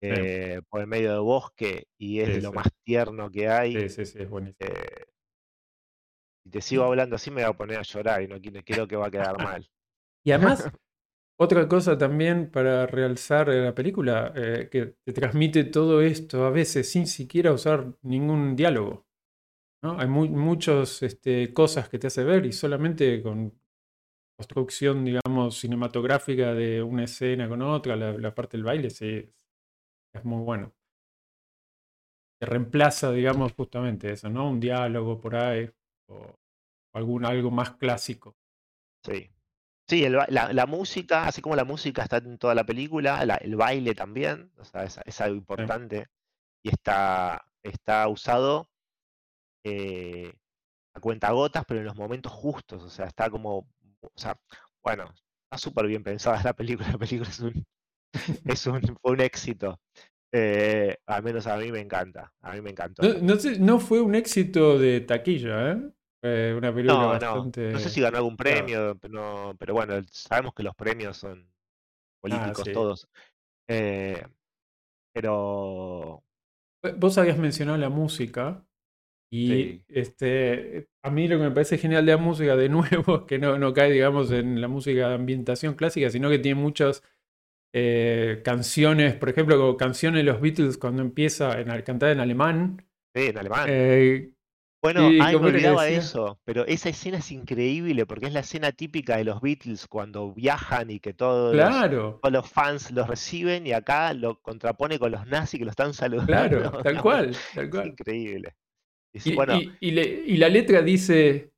[0.00, 3.72] eh, por el medio del bosque y es de lo más tierno que hay.
[3.74, 4.70] Sí, sí, sí, es buenísimo.
[6.44, 8.96] si te sigo hablando así me voy a poner a llorar y no quiero que
[8.96, 9.68] va a quedar mal.
[10.24, 10.70] Y además,
[11.38, 16.90] otra cosa también para realzar la película, eh, que te transmite todo esto a veces
[16.90, 19.06] sin siquiera usar ningún diálogo.
[19.82, 19.98] ¿no?
[19.98, 23.52] Hay muchas este, cosas que te hace ver y solamente con
[24.36, 29.32] construcción, digamos, cinematográfica de una escena con otra, la, parte del baile, sí,
[30.12, 30.72] es muy bueno.
[32.40, 34.48] Te reemplaza, digamos, justamente eso, ¿no?
[34.48, 35.70] Un diálogo por ahí
[36.08, 36.34] o
[36.92, 38.36] algún, algo más clásico.
[39.04, 39.30] Sí.
[39.86, 44.50] Sí, la, música, así como la música está en toda la película, el baile también,
[44.56, 46.06] o sea, es, algo importante
[46.62, 48.70] y está, está usado
[49.62, 50.32] eh,
[50.94, 53.68] a cuentagotas, pero en los momentos justos, o sea, está como
[54.04, 54.38] o sea,
[54.82, 55.04] bueno,
[55.44, 56.88] está súper bien pensada la película.
[56.92, 57.66] La película es un,
[58.44, 59.80] es un, fue un éxito.
[60.32, 62.32] Eh, al menos a mí me encanta.
[62.40, 63.02] A mí me encantó.
[63.22, 66.54] No, sé, no fue un éxito de taquilla, ¿eh?
[66.56, 67.66] una película no, bastante.
[67.66, 67.72] No.
[67.72, 72.18] no sé si ganó algún premio, pero, pero bueno, sabemos que los premios son ah,
[72.20, 73.08] políticos todos.
[73.68, 74.24] Eh,
[75.12, 76.22] pero.
[76.96, 78.64] Vos habías mencionado la música.
[79.36, 83.22] Y este, a mí lo que me parece genial de la música, de nuevo, es
[83.26, 87.02] que no, no cae, digamos, en la música de ambientación clásica, sino que tiene muchas
[87.72, 92.86] eh, canciones, por ejemplo, canciones de los Beatles cuando empieza en, a cantar en alemán.
[93.12, 93.66] Sí, en alemán.
[93.68, 94.30] Eh,
[94.80, 99.16] bueno, ahí me olvidaba eso, pero esa escena es increíble porque es la escena típica
[99.16, 104.12] de los Beatles cuando viajan y que todos, los, los, fans los reciben y acá
[104.12, 106.26] lo contrapone con los nazis que lo están saludando.
[106.26, 107.86] Claro, tal cual, tal cual.
[107.86, 108.54] Es increíble.
[109.80, 111.52] Y, la letra dice,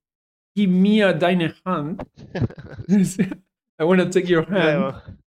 [0.54, 2.02] Give me a deine hand.
[3.78, 5.18] I want to take your hand.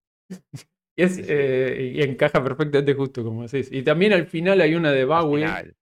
[0.97, 3.69] Eh, y, encaja perfectamente justo como decís.
[3.71, 5.73] Y también al final hay una de Bowie,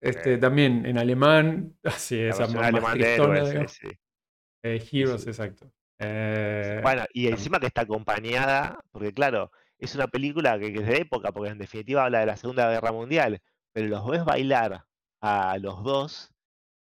[0.00, 5.70] este, también en alemán, así más, alemán eh, Heroes, exacto.
[5.98, 10.86] Eh, bueno, y encima que está acompañada, porque claro, es una película que, que, es
[10.86, 13.40] de época, porque en definitiva habla de la Segunda Guerra Mundial,
[13.72, 14.84] pero los ves bailar
[15.24, 16.30] a los dos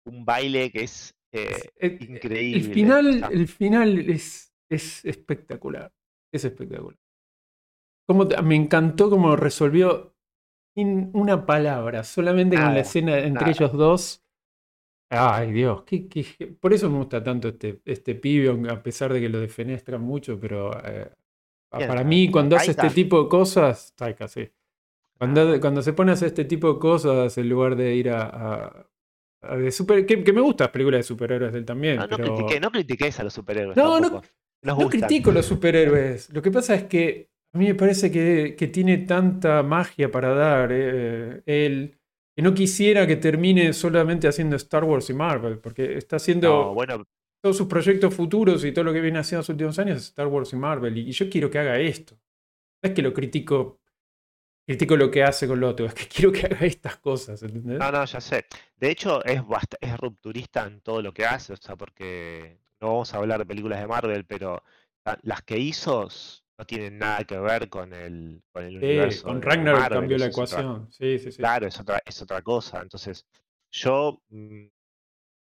[0.06, 2.68] un baile que es eh, increíble.
[2.68, 5.92] El final, el final es, es espectacular.
[6.32, 6.96] Es espectacular.
[8.08, 10.14] Como me encantó cómo resolvió
[10.74, 14.22] sin una palabra, solamente con la escena entre ellos dos.
[15.10, 19.28] Ay, Dios, qué, por eso me gusta tanto este, este pibe, a pesar de que
[19.28, 21.12] lo defenestran mucho, pero eh,
[21.70, 24.50] para mí, cuando hace este tipo de cosas, Taika, sí.
[25.18, 28.86] Cuando, cuando se pone a hacer este tipo de cosas en lugar de ir a,
[29.58, 31.96] de super, que, me gustan las películas de superhéroes de él también.
[31.96, 33.76] No, no, critiques a los superhéroes.
[33.76, 34.22] No, no,
[34.62, 36.30] no critico a los superhéroes.
[36.32, 40.34] Lo que pasa es que a mí me parece que, que tiene tanta magia para
[40.34, 41.98] dar eh, él
[42.36, 47.04] que no quisiera que termine solamente haciendo Star Wars y Marvel, porque está haciendo bueno.
[47.40, 50.26] todos sus proyectos futuros y todo lo que viene haciendo en los últimos años Star
[50.26, 50.98] Wars y Marvel.
[50.98, 52.16] Y, yo quiero que haga esto.
[52.82, 53.78] No es que lo critico
[54.66, 57.78] critico lo que hace con lo otro, es que quiero que haga estas cosas, ¿entendés?
[57.78, 58.46] No, no, ya sé.
[58.76, 59.40] De hecho, es,
[59.80, 63.46] es rupturista en todo lo que hace, o sea, porque no vamos a hablar de
[63.46, 64.62] películas de Marvel, pero
[65.22, 66.08] las que hizo
[66.56, 69.24] no tienen nada que ver con el, con el universo.
[69.24, 70.90] Con Ragnarok cambió la ecuación.
[70.90, 71.38] sí, sí, sí.
[71.38, 72.80] Claro, es otra, es otra cosa.
[72.80, 73.26] Entonces,
[73.70, 74.66] yo, mm,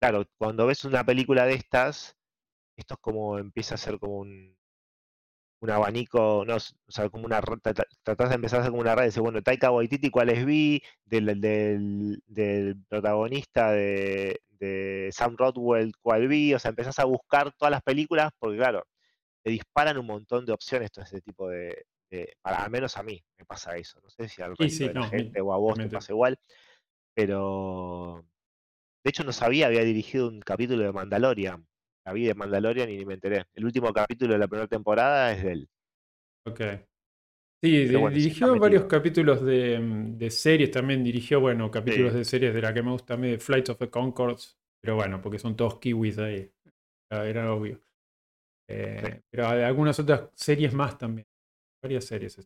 [0.00, 2.16] claro, cuando ves una película de estas,
[2.76, 4.56] esto es como empieza a ser como un,
[5.60, 9.04] un abanico, no, o sea, como una tratás de empezar a hacer como una red,
[9.04, 10.82] decir, bueno, Taika Waititi, ¿cuáles vi?
[11.04, 16.54] Del, del, protagonista de, de, Sam Rodwell, ¿cuál vi?
[16.54, 18.86] O sea, empezás a buscar todas las películas, porque claro,
[19.42, 21.84] te disparan un montón de opciones todo ese tipo de,
[22.42, 25.08] para, al menos a mí me pasa eso, no sé si al resto de la
[25.08, 26.38] gente o a vos te pasa igual,
[27.14, 28.24] pero
[29.04, 31.66] de hecho no sabía, había dirigido un capítulo de Mandalorian,
[32.10, 33.44] la vi de Mandalorian y ni me enteré.
[33.54, 35.68] El último capítulo de la primera temporada es de él.
[36.46, 36.60] Ok.
[37.62, 39.78] Sí, dirigió varios capítulos de,
[40.16, 43.30] de, series, también dirigió, bueno, capítulos de series de la que me gusta a mí,
[43.30, 46.50] de Flights of the Concords, pero bueno, porque son todos kiwis ahí,
[47.10, 47.78] era obvio.
[48.66, 51.26] Eh, pero hay algunas otras series más también,
[51.82, 52.38] varias series.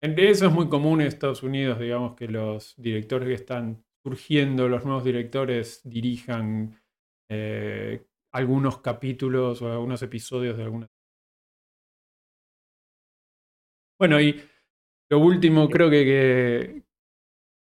[0.00, 4.84] Eso es muy común en Estados Unidos, digamos, que los directores que están surgiendo, los
[4.84, 6.80] nuevos directores dirijan
[7.28, 10.86] eh, algunos capítulos o algunos episodios de alguna.
[13.98, 14.40] Bueno, y
[15.10, 16.82] lo último creo que,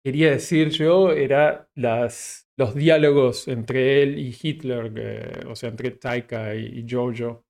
[0.04, 6.54] quería decir yo era las, los diálogos entre él y Hitler, o sea, entre Taika
[6.54, 7.44] y, Jojo,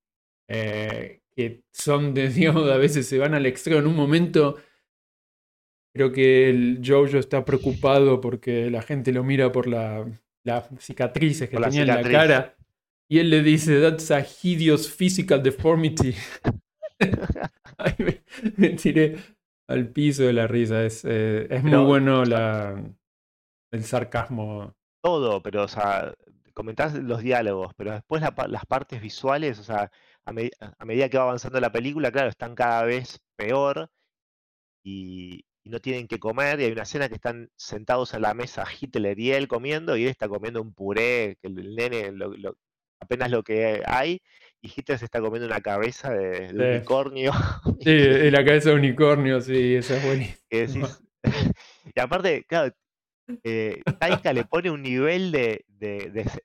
[0.49, 3.79] eh, que son, de, digamos, a veces se van al extremo.
[3.79, 4.57] En un momento
[5.95, 10.05] creo que el Jojo está preocupado porque la gente lo mira por la,
[10.43, 12.57] las cicatrices que tenía en la cara
[13.13, 16.15] y él le dice, that's a hideous physical deformity.
[17.77, 18.23] Ay, me,
[18.57, 19.17] me tiré
[19.67, 20.83] al piso de la risa.
[20.83, 22.83] Es, eh, es muy bueno la,
[23.71, 24.73] el sarcasmo.
[25.03, 26.11] Todo, pero, o sea,
[26.55, 29.91] comentás los diálogos, pero después las partes visuales, o sea,
[30.25, 33.91] a, medida que va avanzando la película, claro, están cada vez peor
[34.83, 36.59] y, no tienen que comer.
[36.59, 40.05] Y hay una escena que están sentados a la mesa Hitler y él comiendo, y
[40.05, 42.11] él está comiendo un puré, que el nene
[43.03, 44.21] apenas lo que hay,
[44.61, 47.31] y Hitler se está comiendo una cabeza de, unicornio.
[47.81, 50.89] Sí, la cabeza de unicornio, sí, esa es buenísima.
[51.95, 52.73] y aparte, claro,
[53.43, 55.65] eh, Taika le pone un nivel de,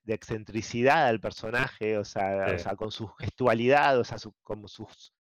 [0.06, 5.12] excentricidad al personaje, o sea, con su gestualidad, o sea, como sus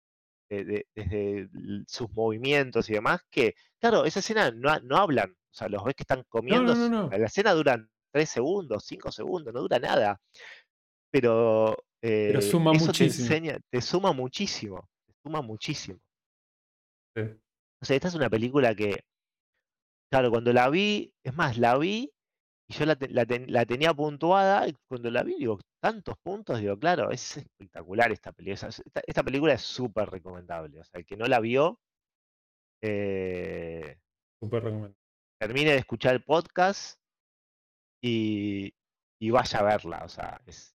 [0.49, 1.49] desde
[1.89, 5.95] sus movimientos y demás, que, claro, esa escena no, no hablan, o sea, los ves
[5.95, 10.21] que están comiendo, la escena dura tres segundos, cinco segundos, no dura nada,
[11.11, 13.29] pero, pero suma eso muchísimo.
[13.29, 15.99] te enseña, te suma muchísimo, te suma muchísimo.
[17.17, 19.01] O sea, esta es una película que
[20.11, 22.13] Claro, cuando la vi, es más, la vi
[22.69, 22.97] y yo la,
[23.67, 28.69] tenía puntuada y cuando la vi, digo, tantos puntos, digo, claro, es espectacular esta película.
[29.07, 30.81] Esta, película es súper recomendable.
[30.81, 31.81] O sea, el que no la vio,
[32.83, 33.99] eh,
[35.41, 37.01] termine de escuchar el podcast
[38.03, 38.73] y,
[39.31, 40.05] vaya a verla.
[40.05, 40.76] O sea, es.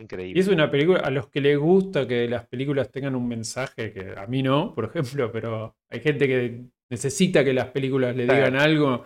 [0.00, 0.38] Increíble.
[0.38, 3.92] Y es una película, a los que les gusta que las películas tengan un mensaje,
[3.92, 8.22] que a mí no, por ejemplo, pero hay gente que necesita que las películas le
[8.24, 9.04] digan algo.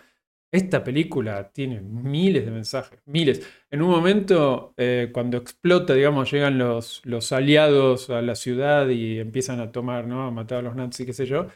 [0.50, 3.44] Esta película tiene miles de mensajes, miles.
[3.70, 9.18] En un momento, eh, cuando explota, digamos, llegan los, los aliados a la ciudad y
[9.18, 10.22] empiezan a tomar, ¿no?
[10.22, 11.48] A matar a los nazis, qué sé yo.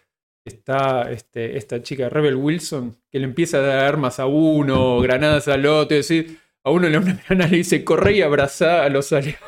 [0.45, 5.47] Está este, esta chica, Rebel Wilson, que le empieza a dar armas a uno, granadas
[5.47, 8.85] al otro, y decir, a uno le da una y le dice, corre y abraza
[8.85, 9.41] a los aliados.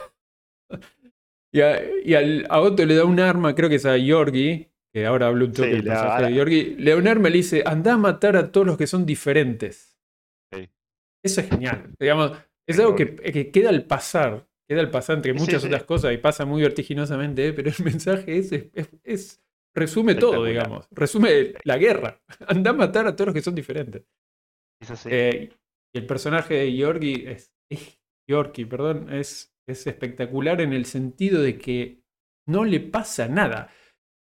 [1.52, 4.70] y, a, y al, a otro le da un arma, creo que es a Yorgi,
[4.92, 8.66] que ahora hablo un toque de Georgi, Leonard me dice, anda a matar a todos
[8.66, 9.98] los que son diferentes.
[11.22, 11.90] Eso es genial.
[11.98, 12.32] Digamos,
[12.66, 16.44] es algo que, queda al pasar, queda al pasar entre muchas otras cosas y pasa
[16.44, 18.52] muy vertiginosamente, pero el mensaje es,
[19.04, 19.42] es,
[19.74, 20.88] resume todo, digamos.
[20.90, 22.20] Resume la guerra.
[22.46, 24.02] Anda a matar a todos los que son diferentes.
[25.04, 25.50] Eh,
[25.94, 27.54] y el personaje de Georgi es,
[28.28, 32.02] Yorkie, perdón, es, es espectacular en el sentido de que
[32.46, 33.70] no le pasa nada.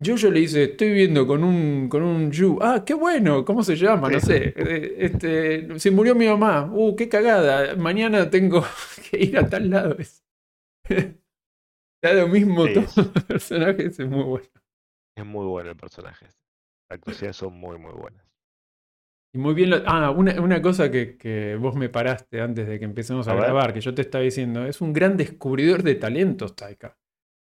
[0.01, 2.59] Yo le dice, estoy viviendo con un, con un Yu.
[2.61, 4.11] Ah, qué bueno, ¿cómo se llama?
[4.11, 4.53] No sé.
[4.57, 6.71] Eh, este, se murió mi mamá.
[6.71, 7.77] Uh, qué cagada.
[7.77, 8.65] Mañana tengo
[9.11, 9.97] que ir a tal lado.
[10.85, 12.85] Está lo mismo todo
[13.17, 14.49] el personaje, es muy bueno.
[15.17, 16.27] Es muy bueno el personaje.
[16.27, 18.24] Las actuaciones son muy, muy buenas.
[19.35, 19.73] Y muy bien.
[19.87, 23.75] Ah, una, una cosa que, que, vos me paraste antes de que empecemos a, grabar,
[23.75, 26.97] que yo te estaba diciendo, es un gran descubridor de talentos, Taika.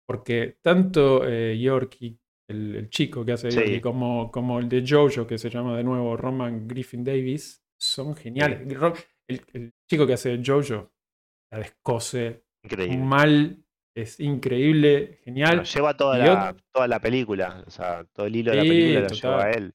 [0.07, 2.17] Porque tanto eh, Yorkie
[2.49, 6.69] el, chico que hace como, como el de Jojo, que se llama de nuevo Roman
[6.69, 8.61] Griffin Davis, son geniales.
[9.29, 10.93] El, chico que hace Jojo
[11.53, 12.45] la descose
[12.99, 13.65] mal,
[13.97, 15.65] es increíble, genial.
[15.65, 19.09] lleva toda la, toda la película, o sea, todo el hilo de la película lo
[19.09, 19.75] lleva a él.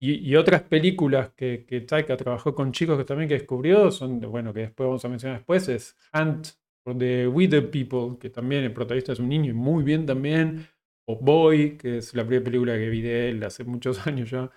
[0.00, 4.54] Y, otras películas que, que Taika trabajó con chicos que también que descubrió son, bueno,
[4.54, 6.48] que después vamos a mencionar después, es Hunt
[6.84, 10.68] for the Withered People, que también el protagonista es un niño y muy bien también
[11.08, 14.50] o Boy, que es la primera película que vi de él hace muchos años ya.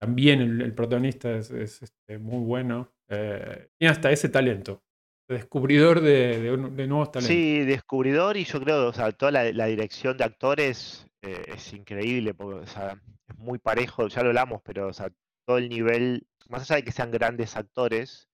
[0.00, 2.92] También el, protagonista es, este, muy bueno.
[3.08, 4.82] Eh, tiene hasta ese talento.
[5.28, 6.56] Descubridor de,
[6.86, 7.24] nuevos talentos.
[7.24, 12.34] Sí, descubridor y yo creo, o sea, toda la, dirección de actores eh, es increíble,
[12.34, 14.90] porque, es muy parejo, ya lo hablamos, pero,
[15.44, 18.28] todo el nivel, más allá de que sean grandes actores,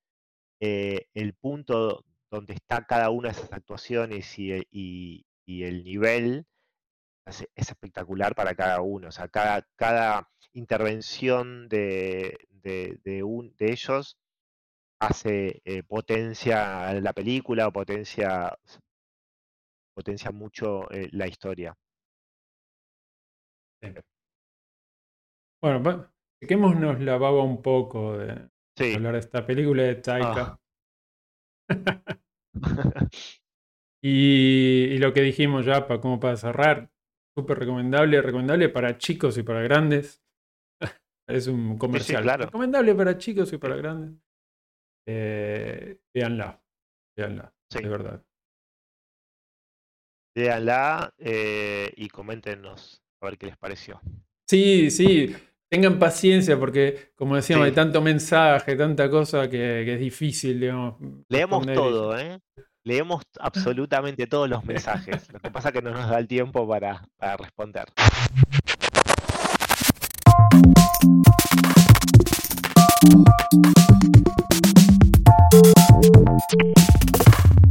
[0.60, 6.46] eh, el punto donde está cada una de esas actuaciones y el nivel
[7.26, 9.08] es, espectacular para cada uno.
[9.08, 14.18] O sea, cada, cada intervención de, de, un, de ellos
[15.00, 18.56] hace eh, potencia la película o potencia,
[19.94, 21.76] potencia mucho eh, la historia.
[25.62, 28.50] Bueno, quedémonos la baba un poco de
[28.94, 30.58] hablar de esta película de Taika.
[31.68, 31.68] Ah.
[34.02, 36.90] y, y, lo que dijimos ya, para, como para cerrar,
[37.36, 40.22] Súper recomendable, recomendable para chicos y para grandes.
[41.28, 42.24] es un comercial.
[42.24, 44.22] Recomendable para chicos y para grandes.
[45.06, 46.62] Eh, véanla,
[47.16, 48.24] véanla, de verdad.
[50.36, 54.00] Véanla eh, y coméntenos a ver qué les pareció.
[54.46, 55.34] Sí, sí,
[55.68, 60.96] tengan paciencia porque, como decíamos, hay tanto mensaje, tanta cosa que, es difícil, digamos.
[61.28, 62.38] Leemos todo, ¿eh?
[62.84, 65.32] Leemos absolutamente todos los mensajes.
[65.32, 67.86] Lo que pasa es que no nos da el tiempo para, para responder.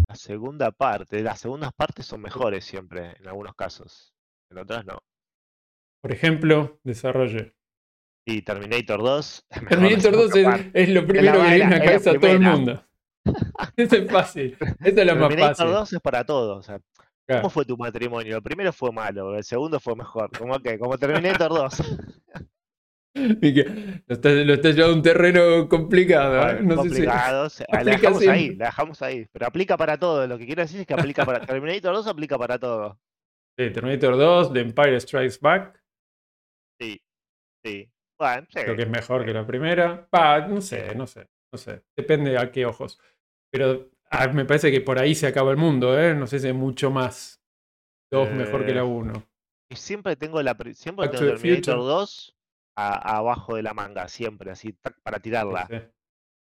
[0.10, 4.14] La segunda parte, las segundas partes son mejores siempre, en algunos casos.
[4.50, 4.98] En otras no.
[6.04, 7.56] Por ejemplo, desarrolle.
[8.28, 9.46] Y Terminator 2.
[9.50, 12.20] es mejor la Terminator 2 segunda es, lo primero que la- viene a cabeza a
[12.20, 12.86] todo el mundo.
[13.78, 14.58] Eso es fácil.
[14.60, 15.66] Es más Terminator fácil.
[15.68, 16.60] 2 es para todos.
[16.60, 16.80] O sea,
[17.26, 17.44] Claro.
[17.44, 18.36] ¿Cómo fue tu matrimonio?
[18.36, 20.30] El primero fue malo, el segundo fue mejor.
[20.38, 20.78] ¿Cómo que?
[20.78, 21.98] Como Terminator 2.
[23.16, 23.64] Y que
[24.08, 26.50] lo estás, lo estás llevando a un terreno complicado.
[26.50, 26.58] ¿eh?
[26.58, 27.64] Sé si- complicados.
[27.72, 29.26] La dejamos ahí, la dejamos ahí.
[29.32, 30.28] Pero aplica para todo.
[30.28, 31.46] Lo que quiero decir es que aplica para.
[31.46, 33.00] Terminator 2 aplica para todo.
[33.58, 35.82] Sí, Terminator 2, The Empire Strikes Back,
[36.80, 37.02] Sí.
[37.66, 37.90] Sí.
[38.20, 38.60] Bueno, sí.
[38.64, 40.08] creo que es mejor que la primera.
[40.14, 41.84] Va, no sé, no sé, no sé.
[41.98, 43.00] Depende a qué ojos.
[43.52, 46.14] Pero ah, me parece que por ahí se acaba el mundo, ¿eh?
[46.14, 47.42] No sé si hay mucho más.
[48.12, 49.14] Dos mejor que Eh, la uno.
[49.72, 51.78] Y siempre tengo la siempre Back tengo Terminator Future.
[51.78, 52.36] 2
[52.78, 54.72] a- abajo de la manga, siempre, así,
[55.04, 55.66] para tirarla.
[55.68, 55.84] Sí, sí.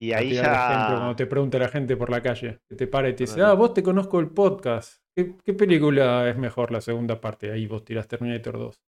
[0.03, 0.87] Y ahí el ejemplo ya.
[0.89, 3.55] cuando te pregunta la gente por la calle, que te para y te dice, ah,
[3.55, 5.01] vos te conozco el podcast.
[5.17, 7.53] ¿Qué, qué película es mejor la segunda parte?
[7.53, 8.83] Ahí vos tirás Terminator 2.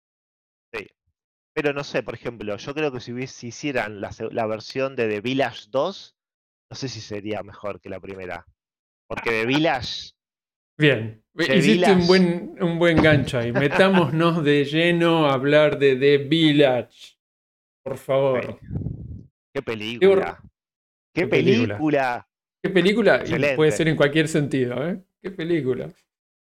[1.56, 4.96] Pero no sé, por ejemplo, yo creo que si, hubies- si hicieran la, la versión
[4.96, 6.16] de The Village 2,
[6.72, 8.46] no sé si sería mejor que la primera.
[9.08, 10.12] Porque The Village.
[10.80, 13.52] Bien, The hiciste un buen, un buen gancho ahí.
[13.52, 17.18] Metámonos de lleno a hablar de The Village.
[17.84, 18.60] Por favor.
[19.54, 20.42] Qué película.
[21.14, 21.76] Qué qué película.
[21.78, 22.28] película.
[22.64, 23.24] ¿Qué película?
[23.26, 25.04] Y puede ser en cualquier sentido, ¿eh?
[25.22, 25.92] ¿Qué película?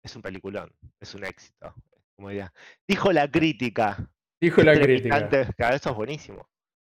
[0.04, 0.74] Es un peliculón.
[1.00, 1.76] Es un éxito.
[2.16, 2.52] Como diría.
[2.88, 4.10] Dijo la crítica.
[4.40, 5.70] Dijo la Este crítica.
[5.70, 6.48] vez es buenísimo.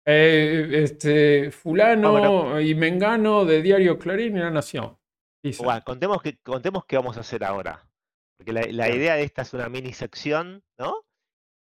[0.06, 2.62] Eh, este, fulano Bueno.
[2.62, 4.98] y Mengano de Diario Clarín y La Nación.
[5.60, 7.88] Bueno, contemos, que, contemos qué vamos a hacer ahora.
[8.38, 11.04] Porque la, idea de esta es una mini sección, ¿no?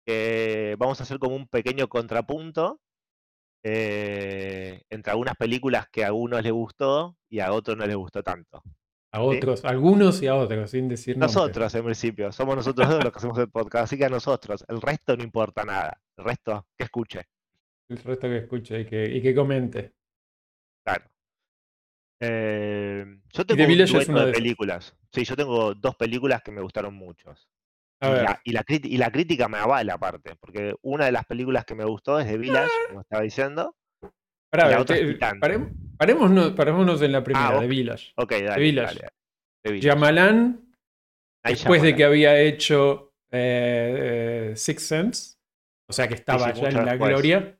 [0.05, 2.79] Que vamos a hacer como un pequeño contrapunto
[3.63, 8.23] eh, entre algunas películas que a algunos les gustó y a otros no les gustó
[8.23, 8.61] tanto.
[9.11, 11.17] A otros, algunos y a otros, sin decir.
[11.17, 14.65] Nosotros, en principio, somos nosotros dos los que hacemos el podcast, así que a nosotros.
[14.67, 15.99] El resto no importa nada.
[16.17, 17.21] El resto, que escuche.
[17.89, 19.93] El resto que escuche y que, y que comente.
[20.85, 21.05] Claro.
[22.19, 24.95] Eh, yo tengo un dueto de de películas.
[25.11, 27.47] Sí, yo tengo dos películas que me gustaron muchos.
[27.99, 31.25] A Y la, y, la y la crítica me avala aparte, porque una de las
[31.25, 33.75] películas que me gustó es The Village, como estaba diciendo.
[34.63, 38.11] Pará, te- parem- parémonos, parémonos en la primera, vos- de Village.
[38.15, 38.95] Ok, dale, Village.
[38.95, 39.09] dale,
[39.63, 39.87] The Village.
[39.87, 40.73] Yamalán,
[41.43, 45.37] después de que había hecho eh, eh, Six Sense,
[45.89, 47.09] o sea que estaba sí, ya en la después.
[47.11, 47.53] gloria.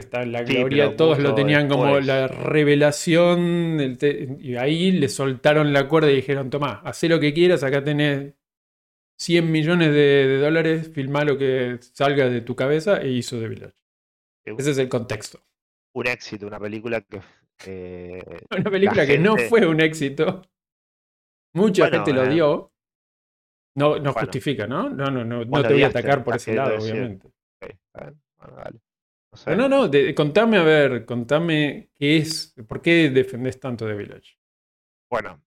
[0.00, 3.80] Está en la Sí, gloria, todos lo tenían como la revelación.
[3.80, 7.62] el te- y ahí le soltaron la cuerda y dijeron: Tomá, haz lo que quieras,
[7.64, 8.32] acá tenés
[9.20, 13.48] 100 millones de, de dólares, filmá lo que salga de tu cabeza e hizo The
[13.48, 13.74] Village.
[14.46, 15.40] Ese es el contexto.
[15.94, 17.20] Un éxito, una película que.
[17.66, 20.42] eh, Una película que no fue un éxito.
[21.52, 22.72] Mucha Bueno, gente lo eh, dio.
[23.76, 24.32] No, no bueno.
[24.32, 24.90] justifica, ¿no?
[24.90, 27.28] No, no, no, te voy a atacar por ese lado, obviamente.
[27.60, 28.80] ok, está bien, bueno, dale.
[29.46, 33.94] No no, no, de- contame a ver, contame qué es, por qué defendés tanto The
[33.94, 34.38] Village.
[35.10, 35.42] Bueno,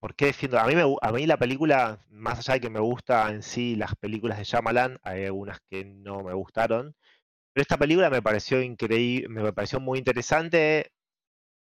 [0.00, 0.58] ¿por qué defiendo?
[0.58, 3.76] A mí, me a mí la película, más allá de que me gusta en sí
[3.76, 6.94] las películas de Shyamalan, hay algunas que no me gustaron,
[7.54, 10.92] pero esta película me pareció increíble, me pareció muy interesante.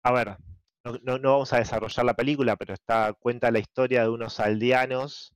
[0.03, 0.37] A ver,
[0.85, 4.39] no, no- no vamos a desarrollar la película, pero está, cuenta la historia de unos
[4.39, 5.33] aldeanos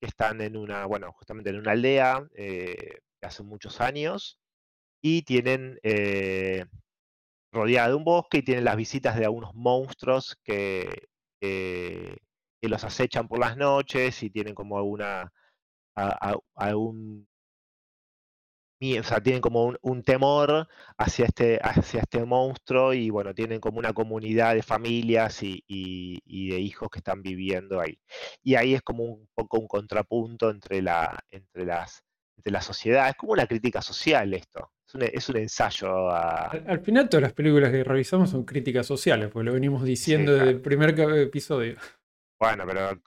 [0.00, 4.38] que están en una, bueno, justamente en una aldea eh, hace muchos años
[5.02, 6.66] y tienen eh,
[7.52, 11.08] rodeada de un bosque y tienen las visitas de algunos monstruos que,
[11.40, 12.18] que,
[12.62, 15.32] los acechan por las noches y tienen como alguna
[15.96, 17.28] a- a- algún
[18.98, 20.66] o sea, tienen como un, un temor
[20.98, 26.18] hacia este, hacia este monstruo y bueno, tienen como una comunidad de familias y, y-
[26.24, 27.98] y de hijos que están viviendo ahí.
[28.42, 32.02] Y ahí es como un poco un contrapunto entre la, entre las,
[32.36, 33.08] entre la sociedad.
[33.08, 34.72] Es como una crítica social esto.
[34.86, 38.44] Es un, es un ensayo a, Al, al final todas las películas que revisamos son
[38.44, 40.46] críticas sociales, porque lo venimos diciendo claro.
[40.46, 41.76] desde el primer episodio.
[42.42, 43.00] Bueno, pero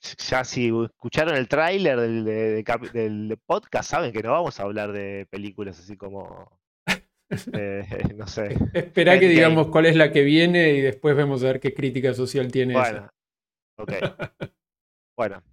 [0.00, 5.78] ya si escucharon el tráiler del, podcast, saben que no vamos a hablar de películas
[5.78, 6.60] así como,
[7.52, 7.84] eh,
[8.16, 8.56] no sé.
[8.74, 12.12] Esperá que digamos cuál es la que viene y después vemos a ver qué crítica
[12.12, 12.90] social tiene esa.
[12.90, 13.08] Bueno,
[13.78, 13.92] ok.
[15.16, 15.44] Bueno,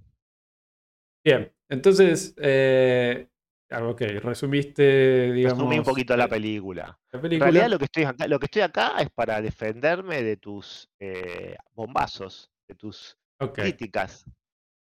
[1.24, 3.28] Bien, entonces, eh,
[3.70, 5.60] ah, ok, resumiste, digamos.
[5.60, 6.98] resumí un poquito la película.
[7.12, 7.46] la En película.
[7.52, 11.58] realidad lo que estoy acá, lo que estoy acá es para defenderme de tus eh,
[11.76, 13.19] bombazos, de tus
[13.54, 14.26] críticas.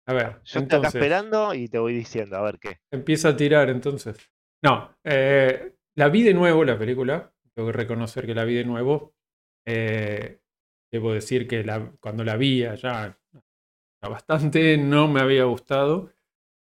[0.09, 2.79] A ver, yo estoy acá esperando y te voy diciendo, a ver qué.
[2.93, 4.31] Empieza a tirar entonces.
[4.63, 7.33] No, eh, la vi de nuevo la película.
[7.55, 9.15] Tengo que reconocer que la vi de nuevo.
[9.67, 10.41] Eh,
[10.93, 13.19] debo decir que la, cuando la vi allá
[14.09, 16.13] bastante no me había gustado.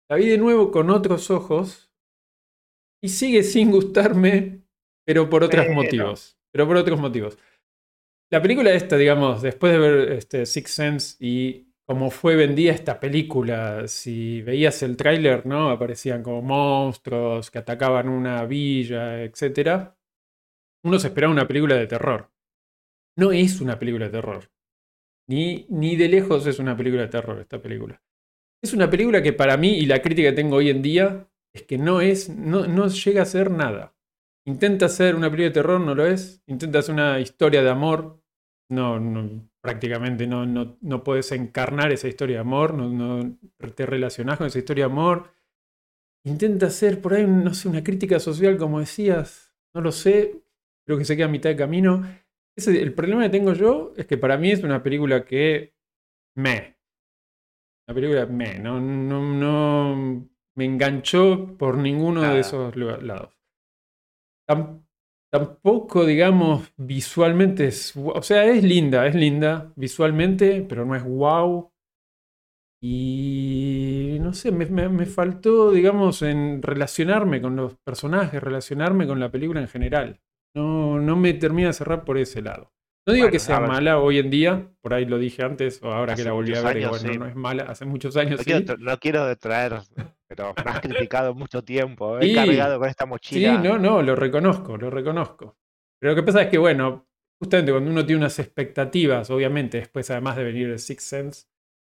[0.09, 1.91] La vi de nuevo con otros ojos
[3.03, 4.63] y sigue sin gustarme,
[5.05, 6.39] pero por otros motivos.
[6.51, 7.37] Pero por otros motivos.
[8.31, 12.99] La película esta, digamos, después de ver este Six Sense y cómo fue vendida esta
[12.99, 15.69] película, si veías el tráiler, ¿no?
[15.69, 19.93] Aparecían como monstruos que atacaban una villa, etc.
[20.83, 22.29] Uno se esperaba una película de terror.
[23.15, 24.51] No es una película de terror.
[25.29, 28.01] Ni, ni de lejos es una película de terror esta película.
[28.61, 31.63] Es una película que para mí, y la crítica que tengo hoy en día, es
[31.63, 33.95] que no es, no, no llega a ser nada.
[34.45, 36.43] Intenta hacer una película de terror, no lo es.
[36.47, 38.21] Intenta hacer una historia de amor,
[38.69, 43.37] no, prácticamente no, no, no, puedes encarnar esa historia de amor, no, no
[43.75, 45.33] te relacionás con esa historia de amor.
[46.25, 50.43] Intenta hacer por ahí, no sé, una crítica social, como decías, no lo sé,
[50.85, 52.05] creo que se queda a mitad de camino.
[52.55, 55.75] Ese, el problema que tengo yo es que para mí es una película que
[56.35, 56.77] me.
[57.87, 63.37] Una película me, no, no, no me enganchó por ninguno de esos lados
[65.31, 67.93] tampoco, digamos, visualmente es.
[67.95, 71.71] O sea, es linda, es linda visualmente, pero no es wow.
[72.81, 79.59] Y no sé, me, faltó, digamos, en relacionarme con los personajes, relacionarme con la película
[79.59, 80.19] en general.
[80.55, 82.71] No, no me termina de cerrar por ese lado.
[83.07, 86.13] No digo que sea mala hoy en día, por ahí lo dije antes, o ahora
[86.13, 88.39] que la volví a ver, bueno, no es mala, hace muchos años.
[88.39, 89.75] No, quiero, no quiero traer,
[90.37, 93.55] pero me has criticado mucho tiempo, he cargado con esta mochila.
[93.55, 95.57] Sí, no, no, lo reconozco, lo reconozco.
[95.99, 97.07] Pero lo que pasa es que, bueno,
[97.41, 101.45] justamente cuando uno tiene unas expectativas, obviamente, después además de venir el Six Sense,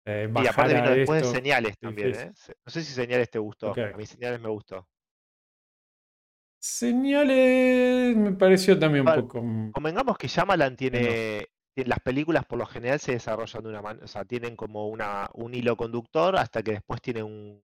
[0.06, 2.32] eh, y aparte vino después de señales también, ¿eh?
[2.66, 4.88] No sé si señales te gustó, a mí señales me gustó.
[6.60, 9.40] Señales me pareció también un poco.
[9.72, 11.48] Convengamos que Shyamalan tiene.
[11.76, 14.06] Las películas por lo general se desarrollan de una manera.
[14.06, 17.62] O sea, tienen como una, un hilo conductor hasta que después tiene un,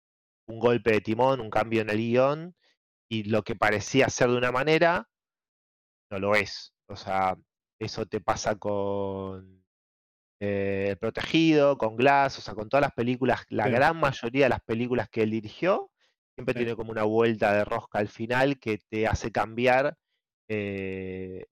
[0.51, 2.55] un golpe de timón, un cambio en el guion.
[3.09, 5.09] Y lo que parecía ser de una manera,
[6.09, 6.73] no lo es.
[6.87, 7.37] O sea,
[7.79, 9.63] eso te pasa con
[10.39, 14.61] eh, Protegido, con Glass, o sea, con todas las películas, la gran mayoría de las
[14.61, 15.91] películas que él dirigió,
[16.35, 19.97] Siempre tiene como una vuelta de rosca al final que te hace cambiar
[20.47, 21.45] eh,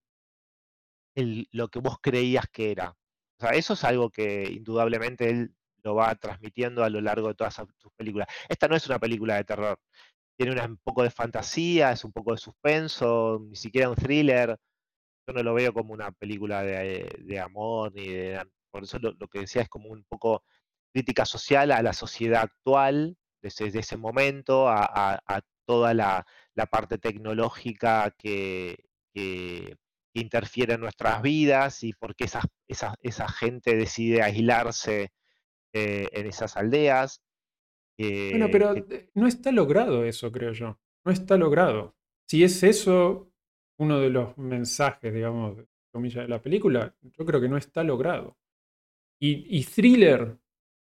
[1.15, 2.91] lo que vos creías que era.
[2.91, 7.35] O sea, eso es algo que indudablemente él lo va transmitiendo a lo largo de
[7.35, 8.27] todas sus películas.
[8.47, 9.79] Esta no es una película de terror.
[10.37, 14.57] Tiene un poco de fantasía, es un poco de suspenso, ni siquiera un thriller.
[15.27, 19.41] Yo no lo veo como una película de, amor, ni de, por eso lo, que
[19.41, 20.43] decía es como un poco
[20.93, 25.19] crítica social a la sociedad actual desde ese momento a,
[25.65, 26.25] toda la,
[26.71, 28.77] parte tecnológica que,
[30.13, 35.11] interfiere en nuestras vidas y por qué esa, esa, gente decide aislarse
[35.73, 37.21] eh, en esas aldeas.
[37.97, 38.73] bueno, pero
[39.13, 40.79] no está logrado eso, creo yo.
[41.05, 41.95] No está logrado.
[42.27, 43.31] Si es eso
[43.79, 48.37] uno de los mensajes, digamos, de la película, yo creo que no está logrado.
[49.21, 50.37] Y, y thriller,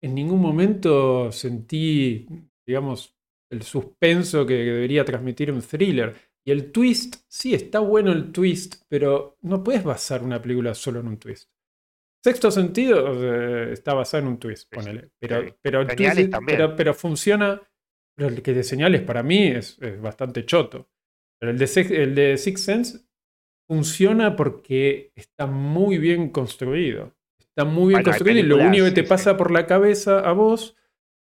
[0.01, 2.27] en ningún momento sentí,
[2.65, 3.17] digamos,
[3.49, 6.15] el suspenso que debería transmitir un thriller.
[6.45, 10.99] Y el twist, sí, está bueno el twist, pero no puedes basar una película solo
[10.99, 11.52] en un twist.
[12.23, 15.09] Sexto sentido está basado en un twist, ponele.
[15.19, 15.85] Pero, pero,
[16.45, 17.61] pero, pero, funciona.
[18.15, 20.89] Pero el que de señales para mí es, bastante choto.
[21.37, 22.99] Pero el de, el de Six Sense
[23.67, 27.13] funciona porque está muy bien construido.
[27.39, 30.77] Está muy bien construido y lo único que te pasa por la cabeza a vos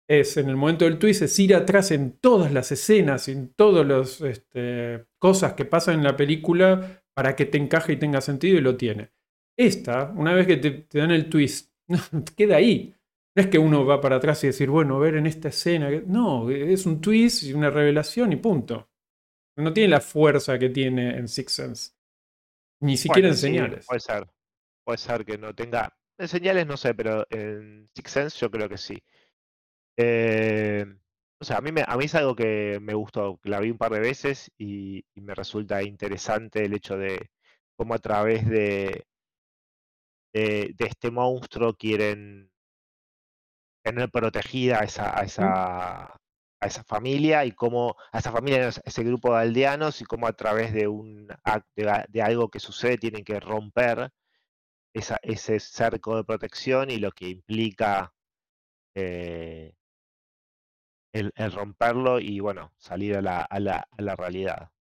[0.07, 3.85] es en el momento del twist, es ir atrás en todas las escenas, en todas
[3.85, 8.57] las este, cosas que pasan en la película para que te encaje y tenga sentido
[8.57, 9.14] y lo tiene.
[9.57, 11.73] Esta, una vez que te, dan el twist,
[12.35, 12.93] queda ahí.
[13.35, 15.89] No es que uno va para atrás y decir, bueno, a ver en esta escena.
[16.05, 18.89] No, es un twist y una revelación y punto.
[19.57, 21.91] No tiene la fuerza que tiene en Six Sense.
[22.81, 23.85] Ni siquiera en señales.
[23.85, 24.27] puede ser.
[24.85, 28.69] Puede ser que no tenga en señales no sé, pero en Six Sense yo creo
[28.69, 29.01] que sí.
[29.97, 30.85] Eh,
[31.39, 33.77] o sea, a mí, me, a mí es algo que me gustó, la vi un
[33.77, 37.31] par de veces y, me resulta interesante el hecho de
[37.75, 39.05] cómo a través de,
[40.35, 42.51] de, este monstruo quieren
[43.83, 48.81] tener protegida a esa, a esa, a esa familia y cómo a esa familia, a
[48.83, 51.27] ese grupo de aldeanos y cómo a través de un
[51.75, 54.11] de, de algo que sucede tienen que romper
[54.93, 58.13] ese cerco de protección y lo que implica
[58.95, 59.73] eh,
[61.13, 64.71] el, romperlo y bueno, salir a la, a la, a la realidad.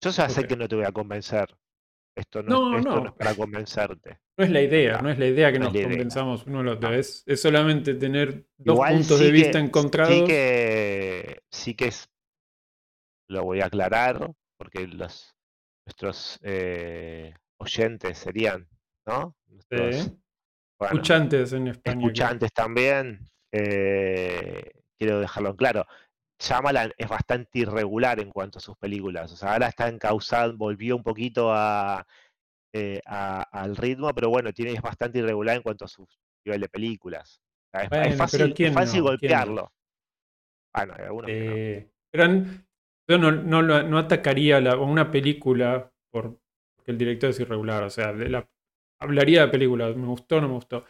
[0.00, 1.56] Yo ya sé que no te voy a convencer.
[2.18, 4.18] Esto no, es, para convencerte.
[4.36, 6.92] No es la idea, no, es la idea que nos convenzamos uno al otro.
[6.92, 10.12] Es, solamente tener dos puntos de vista encontrados.
[10.12, 12.10] Sí que, sí que es,
[13.28, 15.32] lo voy a aclarar, porque los,
[15.86, 18.68] nuestros eh, oyentes serían,
[19.06, 19.36] ¿no?
[20.80, 22.02] escuchantes en español.
[22.02, 23.30] Escuchantes también.
[23.52, 25.86] Eh, quiero dejarlo claro.
[26.38, 29.32] Shyamalan es bastante irregular en cuanto a sus películas.
[29.32, 34.72] O sea, ahora está encausado, volvió un poquito eh, a, al ritmo, pero bueno, tiene,
[34.72, 36.06] es bastante irregular en cuanto a su
[36.44, 37.42] nivel de películas.
[37.72, 39.72] es, fácil, fácil golpearlo.
[40.72, 42.44] Bueno, hay algunos eh, Pero
[43.08, 46.38] yo no, no, atacaría una película por,
[46.76, 47.82] porque el director es irregular.
[47.82, 48.48] O sea, la,
[49.00, 49.96] hablaría de películas.
[49.96, 50.84] Me gustó o no me gustó.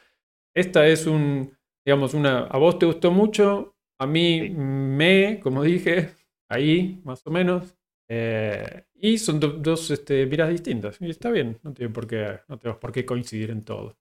[0.54, 2.40] Esta es un, digamos, una.
[2.40, 6.14] A vos te gustó mucho, a mí me, como dije,
[6.48, 7.76] ahí más o menos.
[8.10, 11.00] Eh, y son dos este, miras distintas.
[11.00, 13.96] Y está bien, no, tiene por qué, no tenemos por qué coincidir en todo.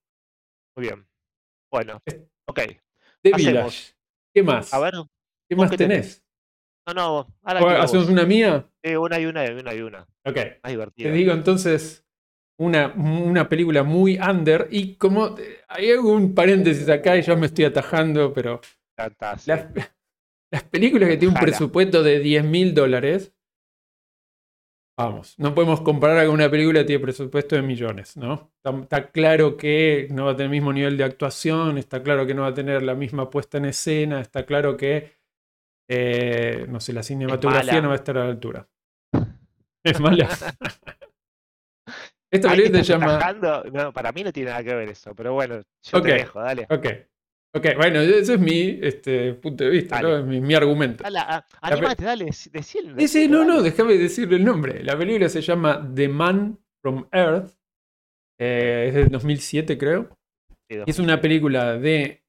[0.76, 1.06] Muy bien.
[1.70, 2.00] Bueno,
[2.46, 2.60] ok.
[3.22, 3.94] De Village.
[4.32, 4.72] ¿Qué más?
[4.72, 4.94] A ver.
[5.48, 6.24] ¿Qué más tenés?
[6.86, 7.26] No, no.
[7.42, 8.66] Ahora ¿Hacemos una mía?
[8.82, 10.06] Sí, una y una y una y una.
[10.24, 10.38] Ok.
[10.94, 12.06] Te digo entonces
[12.58, 15.36] una, una, película muy under y como
[15.68, 18.60] hay un paréntesis acá y yo me estoy atajando, pero
[20.50, 23.34] las, películas que tienen un presupuesto de 10 mil dólares,
[24.98, 28.52] vamos, no podemos comparar con una película que tiene presupuesto de millones, ¿no?
[28.64, 32.34] Está, claro que no va a tener el mismo nivel de actuación, está claro que
[32.34, 35.16] no va a tener la misma puesta en escena, está claro que,
[35.88, 38.68] eh, no sé, la cinematografía no va a estar a la altura.
[39.84, 40.28] Es mala.
[42.30, 43.32] Esta película se llama.
[43.72, 46.66] No, para mí no tiene nada que ver eso, pero bueno, yo te dejo, dale.
[46.68, 46.86] Ok.
[47.54, 50.22] Ok, bueno, ese es mi este, punto de vista, ¿no?
[50.22, 51.02] mi, mi, argumento.
[51.02, 51.20] Dale,
[51.62, 53.08] animate, dale, decíle.
[53.08, 54.84] Sí, no, no, déjame decirle el nombre.
[54.84, 57.56] La película se llama The Man from Earth.
[58.38, 60.10] Eh, es del 2007, creo.
[60.68, 62.22] es una película de.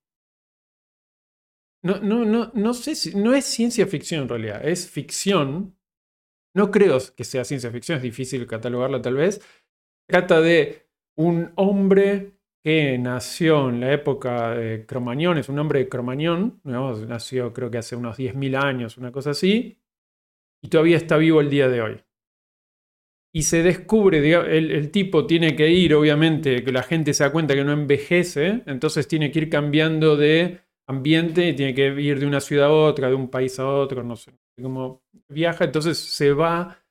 [1.83, 3.13] No, no, no, no sé si.
[3.13, 5.77] No es ciencia ficción en realidad, es ficción.
[6.55, 9.41] No creo que sea ciencia ficción, es difícil catalogarla tal vez.
[10.07, 15.89] Trata de un hombre que nació en la época de Cromañón, es un hombre de
[15.89, 19.79] Cromañón, nació creo que hace unos 10.000 años, una cosa así,
[20.61, 22.01] y todavía está vivo el día de hoy.
[23.31, 27.53] Y se descubre, el, tipo tiene que ir, obviamente, que la gente se da cuenta
[27.53, 32.25] que no envejece, entonces tiene que ir cambiando de ambiente y tiene que ir de
[32.25, 34.31] una ciudad a otra, de un país a otro, no sé
[34.61, 36.83] cómo viaja, entonces se va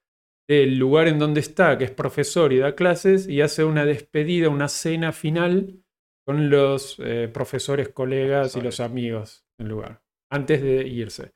[0.49, 4.49] del lugar en donde está, que es profesor y da clases, y hace una despedida,
[4.49, 5.85] una cena final
[6.27, 11.35] con los eh, profesores, colegas y los amigos del lugar, antes de irse.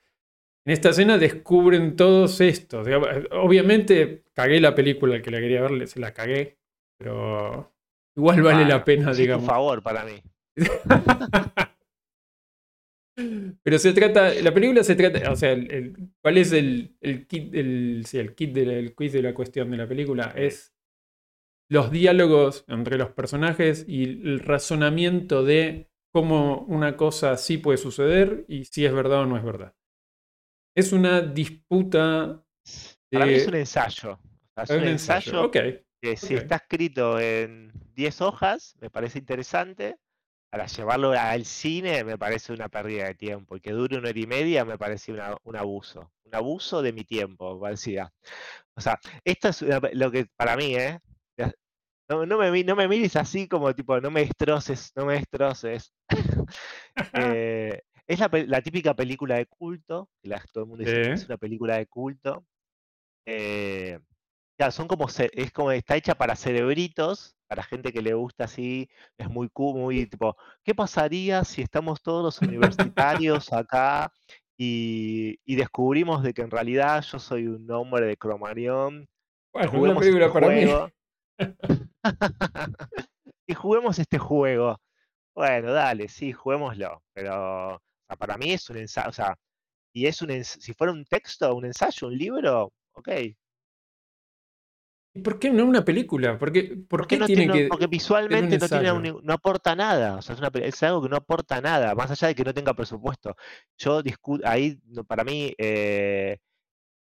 [0.64, 2.86] En esta cena descubren todos estos.
[3.32, 6.58] Obviamente cagué la película, el que la quería ver, se la cagué,
[6.98, 7.74] pero
[8.16, 9.44] igual vale la pena, digamos.
[9.44, 10.22] Un favor para mí.
[13.62, 15.54] Pero se trata, la película se trata, o sea,
[16.22, 16.96] ¿cuál es el,
[17.28, 20.32] kit, el, el kit del quiz de la cuestión de la película?
[20.34, 20.74] Es
[21.68, 28.44] los diálogos entre los personajes y el razonamiento de cómo una cosa sí puede suceder
[28.48, 29.74] y si es verdad o no es verdad.
[30.74, 32.44] Es una disputa.
[33.10, 34.18] Para mí es un ensayo.
[34.56, 35.84] Es un, ensayo, que
[36.16, 39.96] si está escrito en 10 hojas, me parece interesante
[40.52, 44.20] para llevarlo al cine me parece una pérdida de tiempo y que dure una hora
[44.20, 48.12] y media me parece un abuso, un abuso de mi tiempo, parecía.
[48.74, 51.00] O sea, esto es lo que para mí, ¿eh?
[52.06, 55.94] No, me, no me mires así como tipo, no me destroces, no me destroces.
[57.14, 61.38] Eh, es la, típica película de culto, que todo el mundo dice que es una
[61.38, 62.44] película de culto.
[63.24, 63.98] Eh,
[64.70, 68.88] son como, es como, está hecha para cerebritos, para gente que le gusta así,
[69.18, 70.34] es muy muy tipo,
[70.64, 74.10] ¿qué pasaría si estamos todos los universitarios acá
[74.56, 79.06] y, descubrimos de que en realidad yo soy un hombre de Cromarión?
[79.52, 80.64] Bueno, una película este para mí.
[83.46, 84.80] y juguemos este juego.
[85.34, 87.02] Bueno, dale, sí, juguémoslo.
[87.12, 87.82] Pero
[88.18, 89.36] para mí es un ensayo, o sea,
[89.92, 93.36] y es un si fuera un texto, un ensayo, un libro, ok, ¿Y
[95.22, 96.38] por qué no una película?
[96.38, 100.16] ¿Por qué, por qué no tiene, que porque visualmente no, tiene no aporta nada.
[100.16, 103.36] O sea, es, algo que no aporta nada, más allá de que no tenga presupuesto.
[103.76, 106.38] Yo discuto, ahí para mí eh,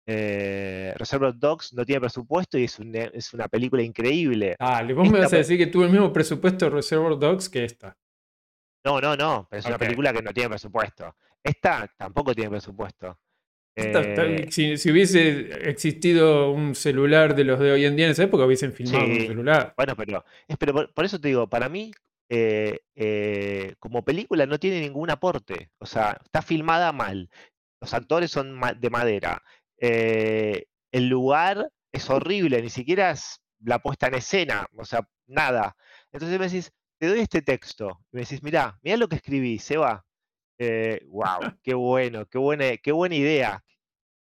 [0.06, 4.56] eh, Reservoir Dogs no tiene presupuesto y es, es una película increíble.
[4.58, 7.96] Ah, vos me vas a decir que tuvo el mismo presupuesto Reservoir Dogs que esta.
[8.84, 11.14] No, no, no, pero es una película que no tiene presupuesto.
[11.42, 13.18] Esta tampoco tiene presupuesto.
[13.76, 18.22] Eh, si, si hubiese existido un celular de los de hoy en día en esa
[18.22, 19.74] época, hubiesen filmado un celular.
[19.76, 21.90] Bueno, pero, es, pero por, por eso te digo, para mí,
[22.28, 25.70] eh, eh, como película no tiene ningún aporte.
[25.78, 27.28] O sea, está filmada mal.
[27.80, 29.42] Los actores son de madera.
[29.78, 34.66] el lugar es horrible, ni siquiera es la puesta en escena.
[34.76, 35.76] O sea, nada.
[36.12, 38.00] Entonces me decís, te doy este texto.
[38.12, 40.04] Y me decís, mirá, mirá lo que escribí, Seba.
[40.58, 43.64] Eh, wow, qué bueno, qué buena, qué buena idea.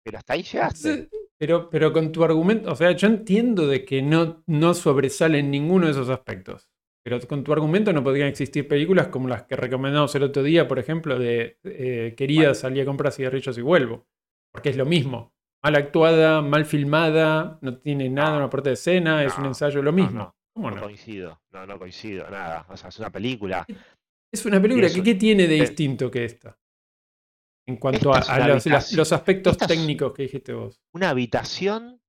[0.04, 1.08] Pero hasta ahí llegaste.
[1.38, 5.50] Pero, pero con tu argumento, o sea, yo entiendo de que no, no sobresale en
[5.50, 6.68] ninguno de esos aspectos.
[7.04, 10.66] Pero con tu argumento no podrían existir películas como las que recomendamos el otro día,
[10.66, 14.06] por ejemplo, de eh, Querida, salí a comprar cigarrillos y vuelvo.
[14.52, 15.34] Porque es lo mismo.
[15.62, 19.82] Mal actuada, mal filmada, no tiene nada, No, una puerta de escena, es un ensayo
[19.82, 20.18] lo mismo.
[20.18, 20.82] no, ¿Cómo No no?
[20.82, 22.66] coincido, no, no coincido, nada.
[22.68, 23.66] O sea, es una película.
[24.40, 26.58] Es una película eso- que ¿qué tiene de distinto que esta?
[27.68, 28.98] En cuanto a, una los, las- habitación.
[28.98, 30.80] los aspectos técnicos que dijiste vos.
[30.92, 32.00] Una habitación.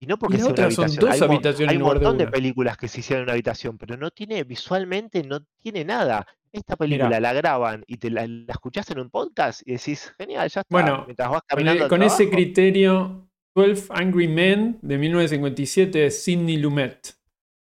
[0.00, 1.10] Y no Y porque la sea una otra son habitación.
[1.10, 2.30] dos hay, habitaciones hay un de montón de una.
[2.30, 6.26] películas que se hicieron en una habitación, pero no tiene, visualmente no tiene nada.
[6.52, 10.48] Esta película la graban y te la, la escuchás en un podcast y decís, genial,
[10.48, 10.68] ya está.
[10.70, 16.10] bueno, Mientras vas con, caminando al con ese criterio, 12 Angry Men de 1957 de
[16.12, 17.14] Sidney Lumet.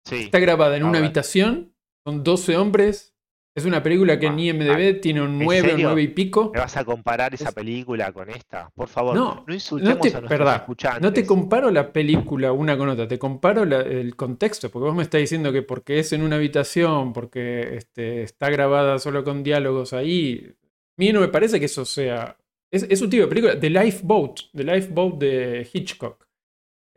[0.06, 1.74] Sí, Está grabada en a una habitación,
[2.06, 3.16] con 12 hombres.
[3.56, 5.88] Es una película que en Ah, IMDb tiene un ¿en 9 o serio?
[5.90, 6.52] 9 y pico.
[6.54, 8.70] ¿Me vas a comparar esa Es- película con esta?
[8.70, 11.02] Por favor, No, no no insultemos te, a verdad, escuchantes.
[11.02, 14.96] no te comparo la película una con otra, te comparo la- el contexto, porque vos
[14.96, 19.44] me estás diciendo que porque es en una habitación, porque este, está grabada solo con
[19.44, 20.54] diálogos ahí, a
[20.98, 22.38] mí no me parece que eso sea...
[22.72, 26.28] Es, es un tipo de película, The Lifeboat, The Lifeboat de Hitchcock.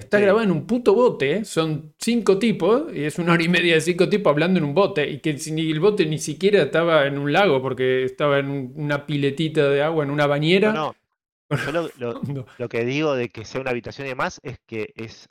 [0.02, 0.24] Está Sí.
[0.24, 3.80] grabada en un puto bote, son cinco tipos, y es una hora y media de
[3.80, 7.32] cinco tipos hablando en un bote, y que el bote ni siquiera estaba en un
[7.32, 10.72] lago, porque estaba en un- una piletita de agua, en una bañera.
[10.72, 10.94] No,
[11.50, 12.46] no, yo lo, lo- No.
[12.58, 15.28] lo que digo de que sea una habitación y demás es que es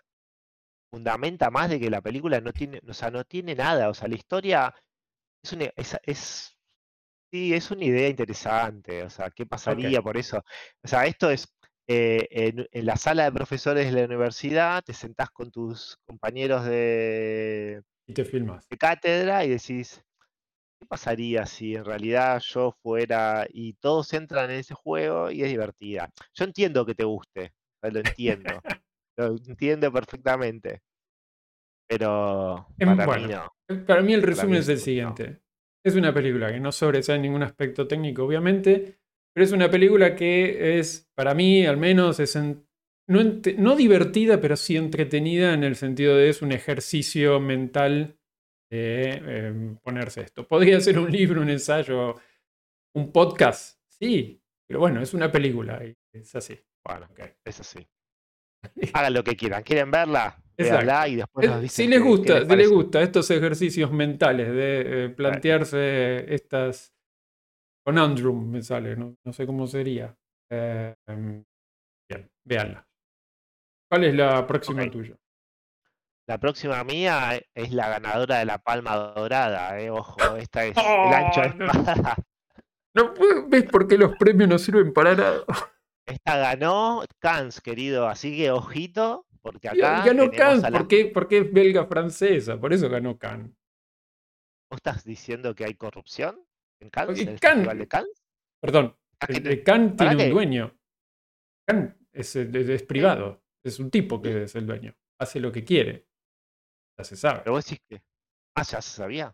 [0.93, 4.07] fundamenta más de que la película no tiene, o sea, no tiene nada, o sea,
[4.07, 4.73] la historia
[5.43, 6.57] es una, es, es-
[7.31, 10.43] sí, es una idea interesante, o sea, ¿qué pasaría por eso?
[10.83, 11.47] O sea, esto es
[11.87, 16.65] eh, en, en la sala de profesores de la universidad, te sentás con tus compañeros
[16.65, 18.63] de, Y te filmas.
[18.69, 20.03] de cátedra y decís,
[20.79, 25.49] ¿qué pasaría si en realidad yo fuera y todos entran en ese juego y es
[25.49, 26.09] divertida?
[26.35, 27.53] Yo entiendo que te guste,
[27.83, 28.63] lo entiendo,
[29.17, 30.81] lo entiendo perfectamente,
[31.87, 33.27] pero Em, para mí bueno.
[33.27, 33.47] no.
[33.87, 34.83] Para mí el resumen mí es el no.
[34.83, 35.41] siguiente.
[35.83, 39.00] Es una película que no sobresale en ningún aspecto técnico, obviamente,
[39.33, 42.65] pero es una película que es, para mí al menos, es en-
[43.09, 43.19] no,
[43.57, 48.17] no divertida, pero sí entretenida en el sentido de es un ejercicio mental
[48.71, 50.47] de eh, ponerse esto.
[50.47, 52.15] Podría ser un libro, un ensayo,
[52.95, 56.57] un podcast, sí, pero bueno, es una película y es así.
[56.85, 57.07] Bueno,
[57.45, 57.85] es así.
[58.93, 59.63] Hagan lo que quieran.
[59.63, 60.37] ¿Quieren verla?
[60.57, 64.47] Y después nos dicen Si les qué- qué gusta, si les gusta estos ejercicios mentales
[64.53, 66.93] de eh, plantearse estas
[67.83, 70.15] conundrum, me sale, no, no sé cómo sería.
[70.49, 70.93] Eh,
[72.09, 72.85] bien, véanla.
[73.89, 75.15] ¿Cuál es la próxima tuya?
[76.27, 80.75] La próxima mía e- es la ganadora de la Palma Dorada, eh, ojo, esta es
[81.03, 81.65] el Oh, ancho de no.
[81.65, 82.15] espada.
[82.93, 83.13] No,
[83.47, 85.43] ¿Ves por qué los premios no sirven para nada?
[86.05, 91.05] Esta ganó Cannes, querido, así que ojito, porque acá ganó a la- ¿por qué?
[91.13, 93.51] porque es belga francesa, por eso ganó Cannes.
[94.69, 96.45] ¿Vos estás diciendo que hay corrupción
[96.81, 98.23] en Cannes, en el Cannes- Festival de Cannes?
[98.61, 100.77] Perdón, Ah, el, te- el Cannes ¿para tiene un dueño.
[101.67, 104.95] Cannes es, es- es privado, es un tipo que es el dueño.
[105.19, 106.07] Hace lo que quiere.
[106.97, 107.39] Ya se sabe.
[107.43, 108.01] Pero vos decís que...
[108.55, 109.33] Ah, ya se sabía.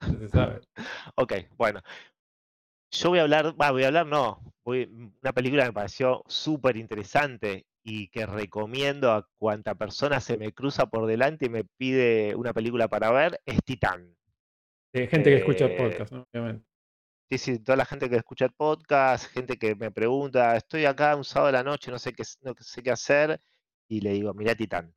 [0.00, 0.60] ya se sabe.
[1.16, 1.80] Ok, bueno.
[2.92, 4.84] Yo voy a hablar, voy a hablar, no, voy-
[5.22, 10.52] una película que me pareció súper interesante y que recomiendo a cuanta persona se me
[10.52, 14.14] cruza por delante y me pide una película para ver, es Titán.
[14.94, 16.24] Hay gente que escucha Eh, podcast, ¿no?
[16.32, 16.66] obviamente.
[17.30, 21.16] Sí, sí, toda la gente que escucha el podcast, gente que me pregunta, estoy acá
[21.16, 23.40] un sábado de la noche, no sé qué, no sé qué hacer,
[23.88, 24.94] y le digo, mirá Titán.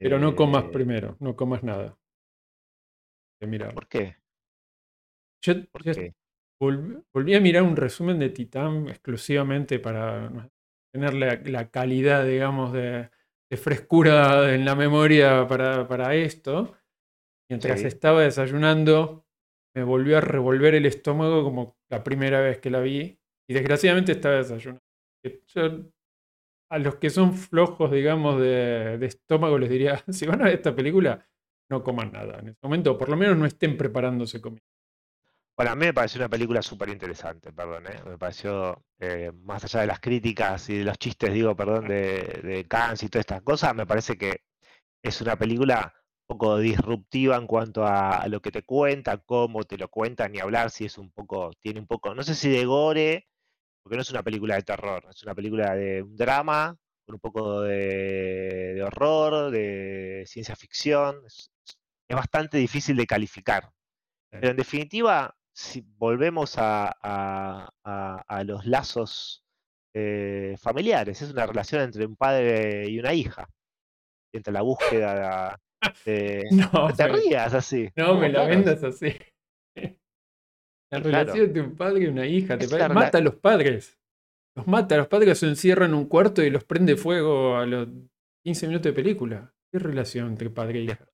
[0.00, 1.96] Pero no comas Eh, primero, no comas nada.
[3.42, 4.16] Mira, ¿Por qué?
[5.42, 6.14] yo, ¿Por yo qué?
[6.60, 10.50] volví, volví a mirar un resumen de Titán exclusivamente para
[10.92, 13.10] tener la, la calidad, digamos, de,
[13.50, 16.76] de frescura en la memoria para, para esto.
[17.50, 17.86] Mientras Sí.
[17.86, 19.26] estaba desayunando,
[19.74, 23.18] me volvió a revolver el estómago como la primera vez que la vi.
[23.48, 24.82] Y desgraciadamente estaba desayunando.
[25.22, 25.62] Que Yo,
[26.70, 30.54] a los que son flojos, digamos, de, de estómago, les diría, si van a ver
[30.54, 31.26] esta película,
[31.68, 32.92] no coman nada en ese momento.
[32.92, 34.62] O por lo menos no estén preparándose comida.
[35.56, 38.00] Bueno, a mí me pareció una película súper interesante, perdón, ¿eh?
[38.06, 42.40] Me pareció, eh, más allá de las críticas y de los chistes, digo, perdón, de,
[42.42, 44.40] de Cans y todas estas cosas, me parece que
[45.02, 45.92] es una película
[46.30, 50.38] poco disruptiva en cuanto a, a lo que te cuenta, cómo te lo cuenta, ni
[50.40, 53.28] hablar si es un poco, tiene un poco, no sé si de gore,
[53.82, 56.76] porque no es una película de terror, es una película de un drama,
[57.06, 61.50] con un poco de, de horror, de ciencia ficción, es,
[62.08, 63.70] es bastante difícil de calificar.
[64.30, 69.44] Pero en definitiva, si volvemos a, a- a- a los lazos
[69.94, 73.48] eh, familiares, es una relación entre un padre y una hija,
[74.32, 75.56] entre la búsqueda de...
[76.50, 77.88] No, No te pero- rías así.
[77.96, 79.14] no me la vendas así.
[80.92, 81.04] La Claro.
[81.04, 82.58] relación entre un padre y una hija.
[82.58, 83.98] Te rela- mata a los padres.
[84.56, 84.96] Los mata.
[84.96, 87.88] Los padres se encierran en un cuarto y los prende fuego a los
[88.44, 89.54] 15 minutos de película.
[89.72, 91.06] ¿Qué relación entre padre e hija?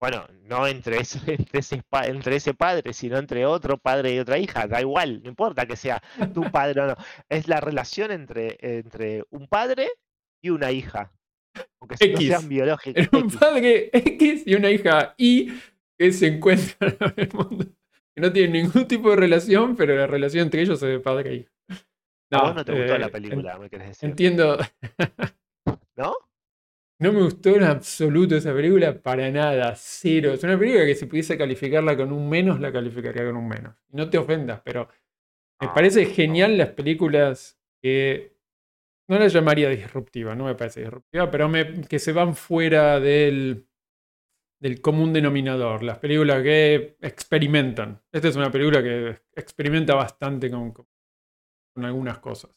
[0.00, 4.18] Bueno, no entre ese, entre, ese, pa- entre ese padre, sino entre otro padre y
[4.18, 4.66] otra hija.
[4.68, 6.02] Da igual, no importa que sea
[6.34, 6.96] tu padre o no.
[7.30, 9.88] Es la relación entre, entre un padre
[10.42, 11.12] y una hija.
[11.80, 12.28] Aunque no X.
[12.28, 13.02] sean biológicos.
[13.02, 13.36] Era un X.
[13.38, 15.52] padre X y una hija Y
[15.98, 17.66] que se encuentran en el mundo.
[18.14, 21.30] Que no tienen ningún tipo de relación, pero la relación entre ellos es de padre
[21.30, 21.50] e hija.
[22.32, 24.08] a vos no te gustó eh, la en- película, me querés decir.
[24.10, 24.58] Entiendo.
[25.96, 26.14] ¿No?
[27.00, 30.32] No me gustó en absoluto esa película para nada, cero.
[30.32, 33.76] Es una película que si pudiese calificarla con un menos, la calificaría con un menos.
[33.90, 34.88] No te ofendas, pero
[35.60, 36.10] me Ah, parece no.
[36.10, 38.36] genial las películas que
[39.08, 43.66] no las llamaría disruptiva, no me parece disruptiva, pero me- que se van fuera del,
[44.60, 45.82] del común denominador.
[45.82, 48.02] Las películas que experimentan.
[48.12, 50.86] Esta es una película que experimenta bastante con, con
[51.84, 52.50] algunas cosas.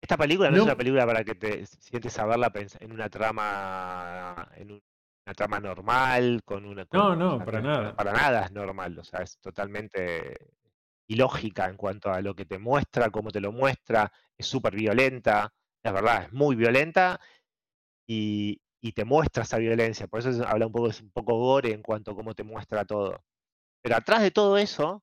[0.00, 0.62] Esta película no, No.
[0.62, 4.82] es una película para que te sientes a verla en una trama, en un-
[5.26, 6.86] una trama normal, con una.
[6.86, 7.96] con- No, o no, sea, para nada.
[7.96, 10.38] Para nada es normal, o sea, es totalmente
[11.08, 15.52] ilógica en cuanto a lo que te muestra, cómo te lo muestra, es súper violenta,
[15.84, 17.20] es verdad, es muy violenta
[18.06, 21.36] y, y te muestra esa violencia, por eso es- habla un poco, es un poco
[21.38, 23.22] gore en cuanto a cómo te muestra todo.
[23.82, 25.02] Pero atrás de todo eso,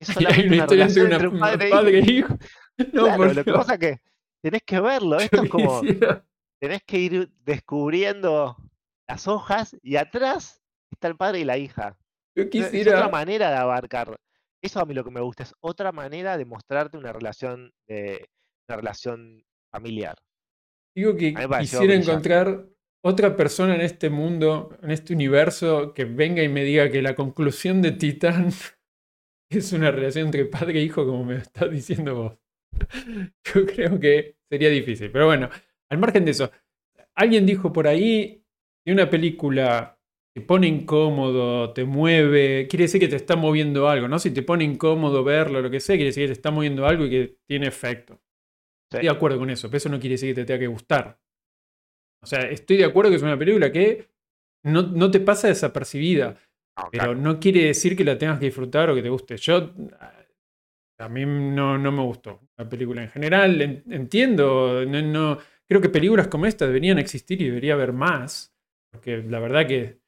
[0.00, 2.06] es Y solamente una relación una, entre un padre e padre hijo.
[2.08, 2.38] e hijo.
[2.92, 4.00] No, Claro, lo que pasa es que
[4.40, 5.82] tenés que verlo, esto es como,
[6.60, 8.56] tenés que ir descubriendo
[9.08, 10.62] las hojas y atrás
[10.92, 11.96] está el padre y la hija.
[12.36, 14.16] yo Es- Es otra manera de abarcar.
[14.62, 18.28] Eso a mí lo que me gusta es otra manera de mostrarte una relación de
[18.68, 20.16] una relación familiar.
[20.96, 22.66] Digo que quisiera encontrar
[23.04, 27.14] otra persona en este mundo, en este universo, que venga y me diga que la
[27.14, 28.50] conclusión de Titán
[29.50, 32.38] es una relación entre padre e hijo, como me estás diciendo vos.
[33.44, 35.10] Yo creo que sería difícil.
[35.10, 35.48] Pero bueno,
[35.90, 36.50] al margen de eso,
[37.14, 38.44] alguien dijo por ahí
[38.84, 39.98] que una película
[40.34, 44.18] te pone incómodo, te mueve, quiere decir que te está moviendo algo, ¿no?
[44.18, 47.06] Si te pone incómodo verlo, lo que sea, quiere decir que te está moviendo algo
[47.06, 48.20] y que tiene efecto.
[48.90, 51.18] Estoy de acuerdo con eso, pero eso no quiere decir que te tenga que gustar.
[52.22, 54.08] O sea, estoy de acuerdo que es una película que
[54.64, 56.36] no, no te pasa desapercibida,
[56.76, 59.36] No, pero claro, no quiere decir que la tengas que disfrutar o que te guste.
[59.36, 59.72] Yo,
[60.98, 63.60] a mí no, no me gustó la película en general.
[63.60, 68.52] en- entiendo, no, no- creo que películas como esta deberían existir y debería haber más,
[68.90, 70.00] porque la verdad que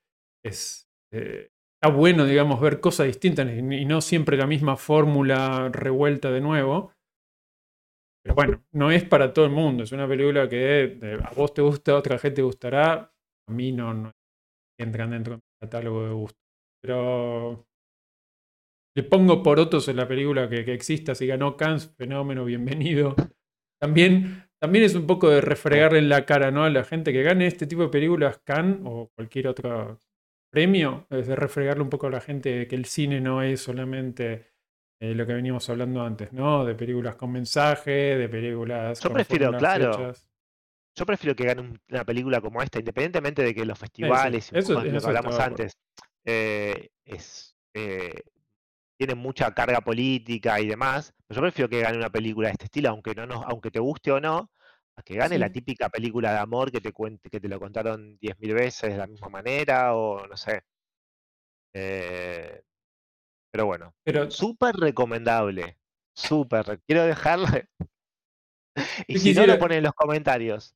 [0.45, 6.31] es, eh, está bueno, digamos, ver cosas distintas y no siempre la misma fórmula revuelta
[6.31, 6.93] de nuevo.
[8.23, 9.85] Pero bueno, no es para todo el mundo.
[9.85, 13.13] Es una película que a vos te gusta, a otra gente te gustará.
[13.49, 14.13] A mí no, no
[14.79, 16.39] entran dentro del catálogo de gusto.
[16.83, 17.67] Pero
[18.97, 21.15] le pongo porotos en la película que, que exista.
[21.15, 23.15] Si ganó Cannes, fenómeno, bienvenido.
[23.81, 26.65] También, también es un poco de refregarle en la cara ¿no?
[26.65, 29.99] a la gente que gane este tipo de películas, Cannes o cualquier otro
[30.53, 31.07] premio.
[31.09, 34.50] Es de refregarle un poco a la gente que el cine no es solamente
[35.01, 36.65] eh, lo que veníamos hablando antes, ¿no?
[36.65, 40.13] De películas con mensaje, de películas Yo con prefiero, claro.
[40.95, 44.55] Yo prefiero que gane un- una película como esta, independientemente de que los festivales y
[44.55, 45.73] un eso- en lo que hablamos antes
[46.25, 48.23] eh, es, eh,
[48.99, 52.67] tiene mucha carga política y demás, pero yo prefiero que gane una película de este
[52.67, 54.51] estilo, aunque no nos, aunque te guste o no,
[54.97, 55.55] a que gane la Sí.
[55.55, 59.07] típica película de amor que te cuente, que te lo contaron 10.000 veces de la
[59.07, 60.63] misma manera, o no sé.
[61.73, 62.63] Eh,
[63.53, 65.77] pero bueno, Pero súper recomendable.
[66.15, 66.81] Súper.
[66.87, 67.69] Quiero dejarle.
[69.09, 70.75] Y si no, lo ponen en los comentarios.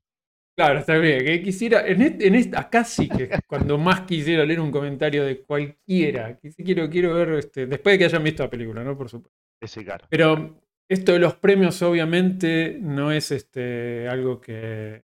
[0.57, 1.25] Claro, está bien.
[1.25, 4.71] Que quisiera, en este, en este- acá sí que es cuando más quisiera leer un
[4.71, 6.39] comentario de cualquiera.
[6.39, 8.97] Que sí quiero, quiero ver, este, después de que hayan visto la película, ¿no?
[8.97, 9.37] Por supuesto.
[9.67, 10.07] Sí, claro.
[10.11, 15.03] Pero esto de los premios, obviamente, no es este, algo que,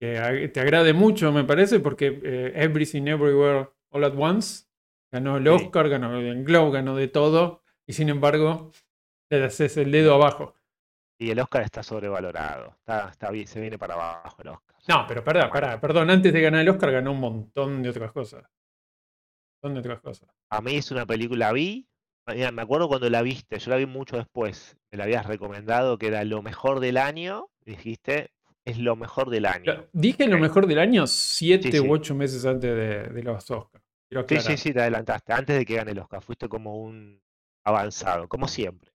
[0.00, 4.65] que te agrade mucho, me parece, porque eh, Everything Everywhere All at Once
[5.16, 5.48] ganó el Sí.
[5.50, 7.62] Oscar, ganó el Globe, ganó de todo.
[7.88, 8.72] y sin embargo
[9.30, 10.54] le haces el dedo abajo.
[11.18, 12.74] Y el Oscar está sobrevalorado.
[12.80, 14.76] Está, está bien, se viene para abajo el Oscar.
[14.88, 16.10] No, pero perdón, perdón, perdón.
[16.10, 18.42] Antes de ganar el Oscar ganó un montón de otras cosas.
[19.62, 20.28] Un montón de otras cosas.
[20.50, 21.88] A mí es una película, vi.
[22.28, 24.76] Mira, me acuerdo cuando la viste, yo la vi mucho después.
[24.90, 27.46] Me la habías recomendado que era lo mejor del año.
[27.64, 28.32] Dijiste,
[28.64, 29.86] es lo mejor del año.
[29.92, 31.80] Dije lo mejor del año siete Sí, sí.
[31.88, 33.84] u ocho meses antes de, de los Oscars.
[34.10, 35.32] Sí, sí, sí, te adelantaste.
[35.32, 37.20] Antes de que gane el Oscar, fuiste como un
[37.64, 38.92] avanzado, como siempre.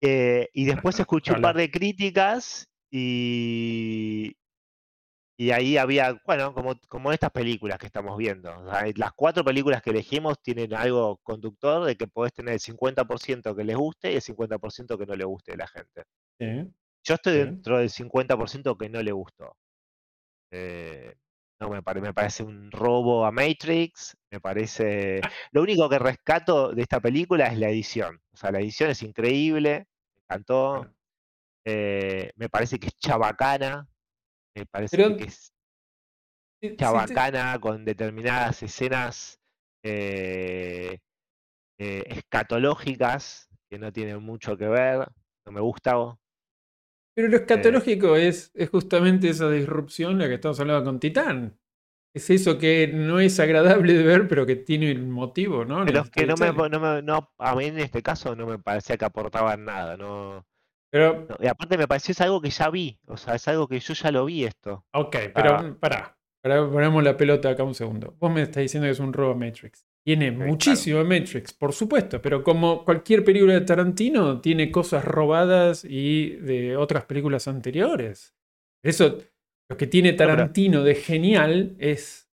[0.00, 4.36] Eh, y después escuché un par de críticas y,
[5.36, 8.50] y ahí había, bueno, como, como estas películas que estamos viendo.
[8.56, 12.60] o sea, las cuatro películas que elegimos tienen algo conductor de que podés tener el
[12.60, 16.04] 50% que les guste y el 50% que no le guste de la gente.
[17.02, 19.56] Yo estoy dentro del 50% que no le gustó.
[20.50, 21.14] Eh,
[21.60, 25.20] no me, pare- me parece un robo a Matrix, me parece...
[25.52, 28.20] Lo único que rescato de esta película es la edición.
[28.32, 29.86] O sea, la edición es increíble,
[30.16, 30.90] me encantó.
[31.64, 33.88] Eh, me parece que es chabacana,
[34.54, 35.52] me parece Pero- que es
[36.76, 39.38] chabacana con determinadas escenas
[39.82, 40.98] eh,
[41.78, 45.08] eh, escatológicas que no tienen mucho que ver.
[45.46, 45.94] No me gusta.
[47.14, 51.58] Pero lo escatológico es, es justamente esa disrupción la que estamos hablando con Titán.
[52.14, 55.84] Es eso que no es agradable de ver, pero que tiene un motivo, ¿no?
[55.84, 58.58] Pero es que no me, no me- no- a mí en este caso no me
[58.58, 60.46] parecía que aportaban nada, no,
[60.90, 63.66] Pero, no, Y aparte me pareció es algo que ya vi, o sea, es algo
[63.66, 64.84] que yo ya lo vi esto.
[64.92, 65.76] ok, pero Ah.
[65.80, 66.16] pará.
[66.40, 68.14] Pará, ponemos la pelota acá un segundo.
[68.20, 69.84] Vos me estás diciendo que es un robo Matrix.
[70.04, 70.50] Tiene claro.
[70.50, 76.36] muchísimo de Matrix, por supuesto, pero como cualquier película de Tarantino, tiene cosas robadas y
[76.36, 78.34] de otras películas anteriores.
[78.84, 79.18] Eso,
[79.70, 82.30] lo que tiene Tarantino de genial es,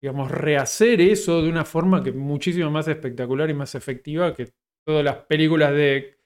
[0.00, 4.48] digamos, rehacer eso de una forma que es muchísimo más espectacular y más efectiva que
[4.86, 6.16] todas las películas de,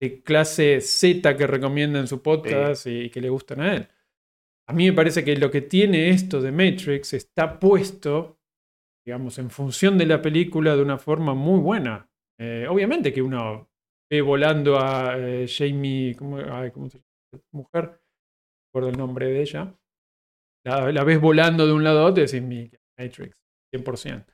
[0.00, 3.88] de clase Z que recomienda en su podcast y que le gustan a él.
[4.68, 8.38] A mí me parece que lo que tiene esto de Matrix está puesto,
[9.04, 12.08] digamos, en función de la película de una forma muy buena.
[12.38, 13.68] Eh, obviamente que uno
[14.10, 17.42] ve volando a eh, Jamie, ¿cómo, ay, ¿cómo se llama?
[17.52, 17.98] Mujer, no
[18.68, 19.74] recuerdo el nombre de ella.
[20.64, 23.36] La, la ves volando de un lado a otro y decís, "Mi, Matrix,
[23.72, 24.26] 100%.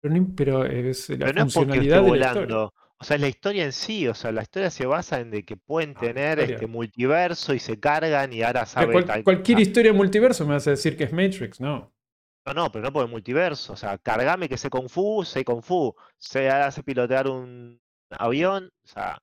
[0.00, 2.42] Pero, no- pero es la Pero no es porque esté funcionalidad de la historia.
[2.46, 5.30] volando, o sea, es la historia en sí, o sea, la historia se basa en
[5.30, 9.24] de que pueden Ah, la tener este multiverso y se cargan y ahora saben cual-
[9.24, 11.92] cualquier historia multiverso me vas a decir que es Matrix, ¿no?
[12.46, 15.44] No, no, pero no por el multiverso, o sea, cargame que sé Kung Fu, sé
[15.44, 15.94] Kung Fu,
[16.34, 17.80] ahora sé pilotear un
[18.10, 19.20] avión, o sea,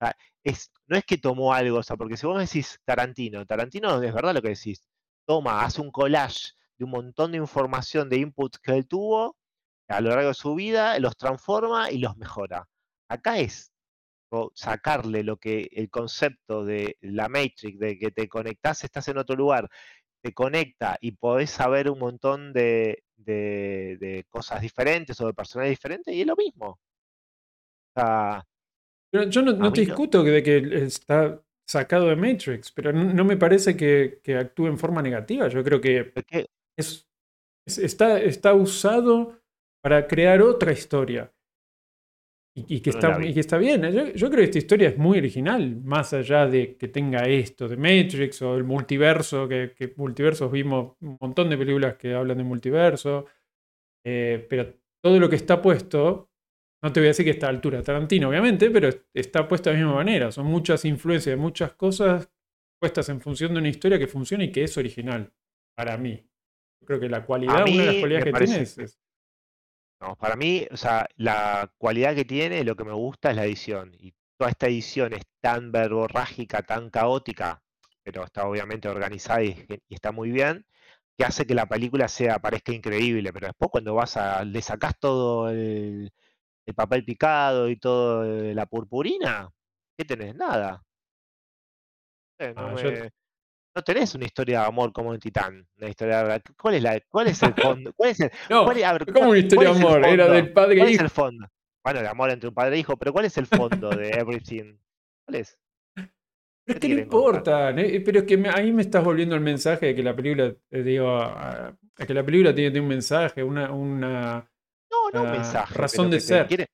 [0.00, 3.46] sea, es, no es que tomó algo, o sea, porque si vos me decís Tarantino,
[3.46, 4.88] Tarantino es verdad lo que decís,
[5.26, 9.38] toma, hace un collage de un montón de información, de inputs que él tuvo
[9.88, 12.68] a lo largo de su vida, los transforma y los mejora.
[13.08, 13.72] Acá es
[14.54, 19.36] sacarle lo que el concepto de la Matrix, de que te conectás, estás en otro
[19.36, 19.68] lugar,
[20.22, 25.72] te conecta y podés saber un montón de, de- de cosas diferentes o de personajes
[25.72, 26.78] diferentes, y es lo mismo.
[27.96, 28.46] O sea,
[29.10, 33.36] Pero yo no, te discuto de que está sacado de Matrix, pero no, no me
[33.36, 35.48] parece que, que actúe en forma negativa.
[35.48, 36.12] Yo creo que
[36.76, 37.08] es,
[37.66, 39.40] es- está, está usado
[39.82, 41.32] para crear otra historia.
[42.68, 43.82] Y, y que, está, y que está bien.
[43.92, 47.68] Yo, yo creo que esta historia es muy original, más allá de que tenga esto
[47.68, 52.38] de Matrix o el multiverso, que, que multiversos vimos un montón de películas que hablan
[52.38, 53.26] de multiverso.
[54.04, 56.30] eh, pero todo lo que está puesto,
[56.82, 59.76] no te voy a decir que está a altura Tarantino, obviamente, pero está puesto de
[59.76, 60.30] la misma manera.
[60.32, 62.30] Son muchas influencias muchas cosas
[62.80, 65.32] puestas en función de una historia que funciona y que es original,
[65.76, 66.26] para mí.
[66.80, 69.00] Yo creo que la cualidad, una de las cualidades parece que- es-
[70.00, 73.44] no, para mí, o sea, la cualidad que tiene, lo que me gusta es la
[73.44, 73.92] edición.
[73.98, 77.62] Y toda esta edición es tan verborrágica, tan caótica,
[78.02, 80.66] pero está obviamente organizada y, está muy bien,
[81.16, 83.32] que hace que la película sea, parezca increíble.
[83.32, 86.10] Pero después cuando vas a, le sacás todo el,
[86.66, 89.50] el papel picado y todo eh, la purpurina,
[89.98, 90.34] ¿qué tenés?
[90.36, 90.82] Nada.
[92.38, 93.10] Eh, no, Ah, yo- me-
[93.80, 95.66] no tenés una historia de amor como en Titán.
[95.78, 97.54] Una historia de- ¿Cuál es la, cuál es el
[97.88, 97.92] fondo?
[97.94, 100.06] ¿Cuál es el, No, cuál es- a ver, como cuál- una historia de el amor,
[100.06, 101.46] era del padre ¿Cuál es el fondo?
[101.82, 104.10] Bueno, de amor entre un padre e hijo, pero ¿cuál es el fondo de
[104.44, 104.76] Everything?
[105.24, 105.58] ¿Cuál es?
[105.94, 108.00] Pero es ¿Qué que no importa, ¿eh?
[108.04, 110.82] pero es que me- ahí me estás volviendo el mensaje de que la película, eh,
[110.82, 114.46] digo, a- a que la película tiene, tiene un mensaje, una, una
[114.90, 115.74] No, no un ah, mensaje.
[115.74, 116.46] razón de ser.
[116.46, 116.68] quiere-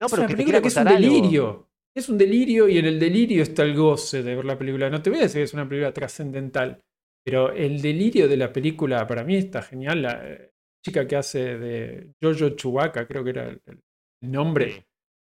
[0.00, 1.68] No, pero una que te que es un algo.
[1.94, 4.88] Es un delirio y en el delirio está el goce de ver la película.
[4.88, 6.80] No te voy a decir que es una película trascendental,
[7.24, 10.02] pero el delirio de la película para mí está genial.
[10.02, 10.52] La eh,
[10.84, 13.60] chica que hace de Jojo Chewbacca, creo que era el,
[14.22, 14.86] nombre.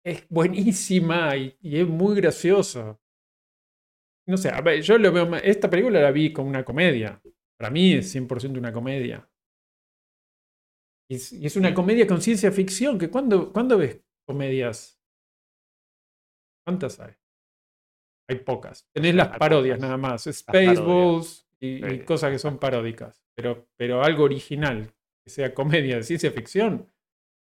[0.04, 2.98] Es buenísima y, y es muy graciosa.
[4.26, 5.26] No sé, a ver, yo lo veo.
[5.26, 7.20] ma- Esta película la vi como una comedia.
[7.58, 9.28] Para mí es 100% una comedia.
[11.08, 12.98] Y es, y es una comedia con ciencia ficción.
[12.98, 14.99] Que cuando, ¿Cuándo ves comedias?
[16.64, 17.12] ¿Cuántas hay?
[18.28, 18.86] Hay pocas.
[18.92, 20.24] Tenés las parodias nada más.
[20.24, 23.22] Spaceballs y, y Sí, cosas que son paródicas.
[23.34, 24.92] Pero, pero algo original,
[25.24, 26.86] que sea comedia de ciencia ficción.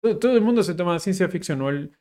[0.03, 1.63] Todo, todo el mundo se toma ciencia ficción.
[1.63, 1.97] O el,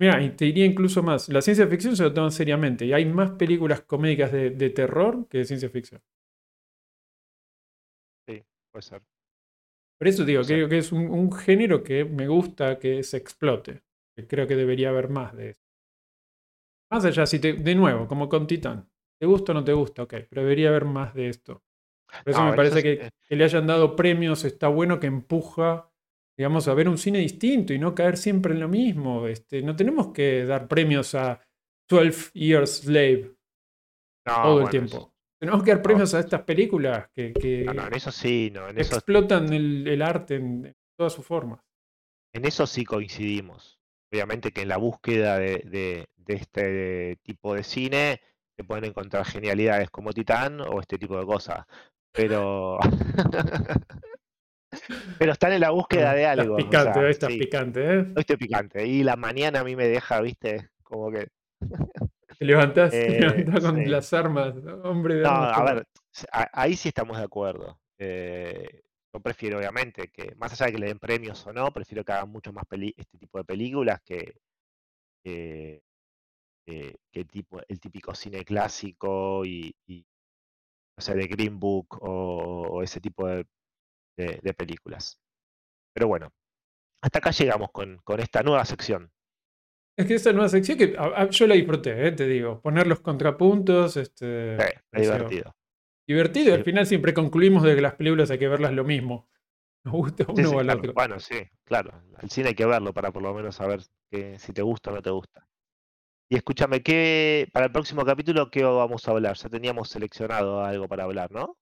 [0.00, 1.28] mira, y te diría incluso más.
[1.28, 2.84] La ciencia ficción se lo toman seriamente.
[2.84, 6.02] Y hay más películas comédicas de, de terror que de ciencia ficción.
[8.72, 9.02] Puede ser.
[9.98, 13.82] Por eso digo, creo que es un, un género que me gusta que se explote.
[14.28, 15.67] Creo que debería haber más de eso.
[16.90, 18.88] Más allá, si te, de nuevo, como con Titán.
[19.20, 20.02] ¿Te gusta o no te gusta?
[20.04, 21.62] Ok, pero debería haber más de esto.
[22.24, 22.82] Por eso No, me parece eso
[23.28, 25.90] que, le hayan dado premios está bueno que empuja,
[26.36, 29.26] digamos, a ver un cine distinto y no caer siempre en lo mismo.
[29.26, 31.40] Este, no tenemos que dar premios a
[31.88, 33.34] 12 Years Slave
[34.26, 34.96] No, todo el tiempo.
[34.96, 38.50] eso- Tenemos que dar premios a estas películas que, que no, no, en eso sí,
[38.52, 41.60] no, en eso, explotan el, el arte en, en todas sus formas.
[42.32, 43.77] en eso sí coincidimos.
[44.10, 48.20] Obviamente que en la búsqueda de, de- de este tipo de cine
[48.56, 51.64] se pueden encontrar genialidades como Titán o este tipo de cosas.
[52.12, 52.78] Pero.
[55.18, 56.56] Pero están en la búsqueda de Estás algo.
[56.56, 58.06] o picante, sea, hoy estás sí, picante, ¿eh?
[58.14, 58.86] hoy estoy picante.
[58.86, 61.28] Y la mañana a mí me deja, viste, como que.
[62.38, 63.90] Te levantás, te Eh, levantás con sí.
[63.90, 64.54] las armas,
[64.84, 65.86] hombre de No, armas a ver,
[66.52, 67.80] ahí sí estamos de acuerdo.
[67.98, 68.82] Eh,
[69.12, 72.12] yo prefiero, obviamente, que más allá de que le den premios o no, prefiero que
[72.12, 74.36] hagan mucho más peli- este tipo de películas que,
[75.24, 75.82] que,
[76.66, 80.04] que- que tipo, el típico cine clásico y, y,
[80.98, 83.46] no sé, de Green Book o, o ese tipo de,
[84.16, 85.18] de- de películas.
[85.94, 86.30] Pero bueno,
[87.02, 89.10] hasta acá llegamos con, con esta nueva sección.
[89.96, 92.12] Es que esa nueva sección que a- a- yo la disfruté, ¿eh?
[92.12, 92.60] te digo.
[92.60, 94.58] Poner los contrapuntos, este, es
[94.90, 95.56] pareció divertido.
[96.08, 96.54] Divertido.
[96.54, 99.28] Al final siempre concluimos de que las películas hay que verlas lo mismo.
[99.84, 100.78] Nos gusta uno sí, o al claro.
[100.80, 100.92] otro.
[100.94, 101.92] Bueno, sí, claro.
[102.16, 103.80] Al cine hay que verlo para por lo menos saber
[104.10, 105.46] que, si te gusta o no te gusta.
[106.30, 109.36] Y escúchame, ¿qué, para el próximo capítulo, ¿qué vamos a hablar?
[109.36, 111.56] Ya teníamos seleccionado algo para hablar, ¿no?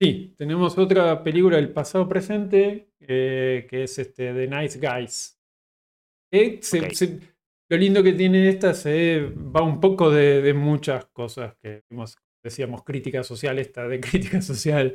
[0.00, 5.40] Sí, tenemos otra película del pasado presente eh, que es este, The Nice Guys.
[6.60, 7.20] Se- se-
[7.70, 12.16] lo lindo que tiene esta se va un poco de, de muchas cosas que hemos-
[12.44, 14.94] decíamos crítica social, esta de crítica social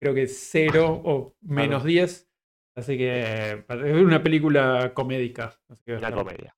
[0.00, 2.28] creo que cero o menos 10.
[2.76, 5.58] Así que es una película comédica.
[5.68, 6.56] así que Una comedia.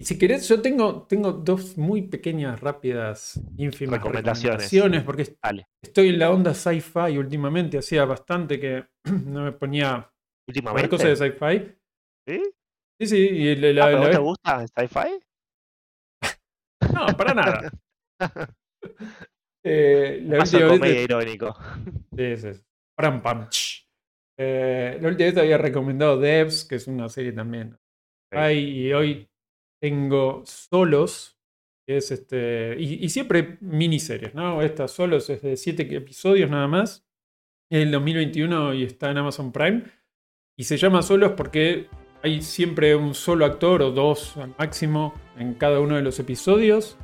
[0.00, 4.42] Y si querés, yo tengo, tengo dos muy pequeñas, rápidas, ínfimas Recomendaciones.
[4.72, 5.68] recomendaciones, porque Dale.
[5.80, 7.78] estoy en la onda sci-fi últimamente.
[7.78, 8.84] Hacía bastante que
[9.26, 10.10] no me ponía
[10.48, 10.88] Últimamente.
[10.88, 11.76] cosas de sci-fi.
[12.26, 12.42] ¿Sí?
[13.00, 15.20] Sí, sí, y la, la- Ah, ¿pero la vos te vez- gusta sci-fi?
[16.94, 17.70] No, para nada.
[19.64, 21.56] Eh, la Paso última vez- comedia irónico.
[22.16, 22.60] Sí, sí, sí.
[22.98, 23.86] Pram, pam, ch.
[24.36, 27.78] Eh, la última vez había recomendado Devs, que es una serie también.
[28.32, 28.38] Sí.
[28.38, 28.58] Ay,
[28.88, 29.28] y hoy
[29.80, 31.38] tengo Solos,
[31.86, 32.74] que es este.
[32.76, 34.62] Y, y siempre miniseries, ¿no?
[34.62, 37.06] Esta Solos es de siete episodios nada más.
[37.70, 39.84] Es el 2021 y está en Amazon Prime.
[40.58, 41.86] Y se llama Solos porque
[42.24, 46.98] hay siempre un solo actor o dos al máximo en cada uno de los episodios.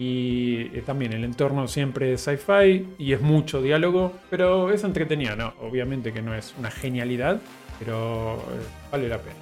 [0.00, 5.36] Y eh, también el entorno siempre es sci-fi y es mucho diálogo, pero es entretenido,
[5.36, 5.52] ¿no?
[5.60, 7.38] Obviamente que no es una genialidad,
[7.78, 9.36] pero eh, vale la pena.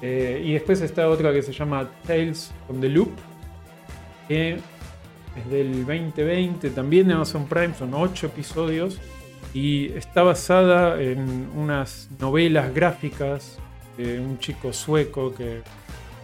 [0.00, 3.10] Eh, y después está otra que se llama Tales on the Loop,
[4.28, 9.00] que es del 2020, también de Amazon Prime, son 8 episodios
[9.52, 13.58] y está basada en unas novelas gráficas
[13.96, 15.62] de un chico sueco que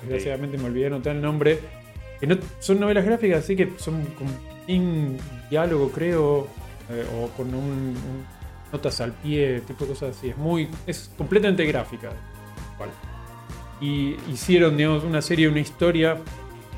[0.02, 1.79] desgraciadamente me olvidé anotar el nombre,
[2.26, 4.28] no son novelas gráficas, así que son con
[4.66, 5.16] sin
[5.48, 6.46] diálogo, creo,
[6.90, 7.94] eh, o con un,
[8.72, 10.28] notas al pie, tipo de cosas así.
[10.28, 12.10] Es muy, es completamente gráfica.
[12.78, 12.90] cual.
[13.80, 16.18] Y hicieron, digamos, una serie, una historia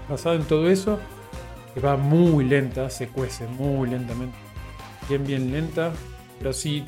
[0.08, 0.98] basada en todo eso,
[1.74, 4.36] que va muy lenta, se cuece muy lentamente,
[5.08, 5.92] bien, bien lenta,
[6.38, 6.84] pero si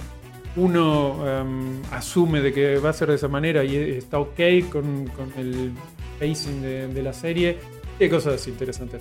[0.56, 4.40] uno em, asume de que va a ser de esa manera y está ok
[4.70, 5.72] con, con el
[6.20, 7.58] pacing de, de la serie,
[8.00, 9.00] hay cosas interesantes.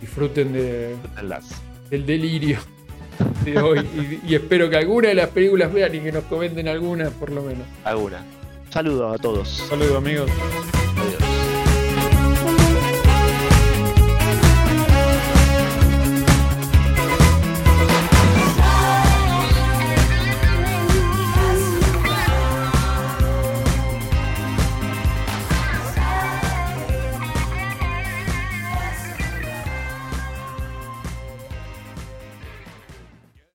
[0.00, 0.94] Disfruten de,
[1.90, 2.58] del delirio
[3.44, 3.80] de hoy
[4.24, 7.30] y, y espero que alguna de las películas vean y que nos comenten alguna por
[7.30, 7.66] lo menos.
[7.84, 8.24] Alguna.
[8.70, 9.48] Saludos a todos.
[9.48, 10.30] Saludos amigos.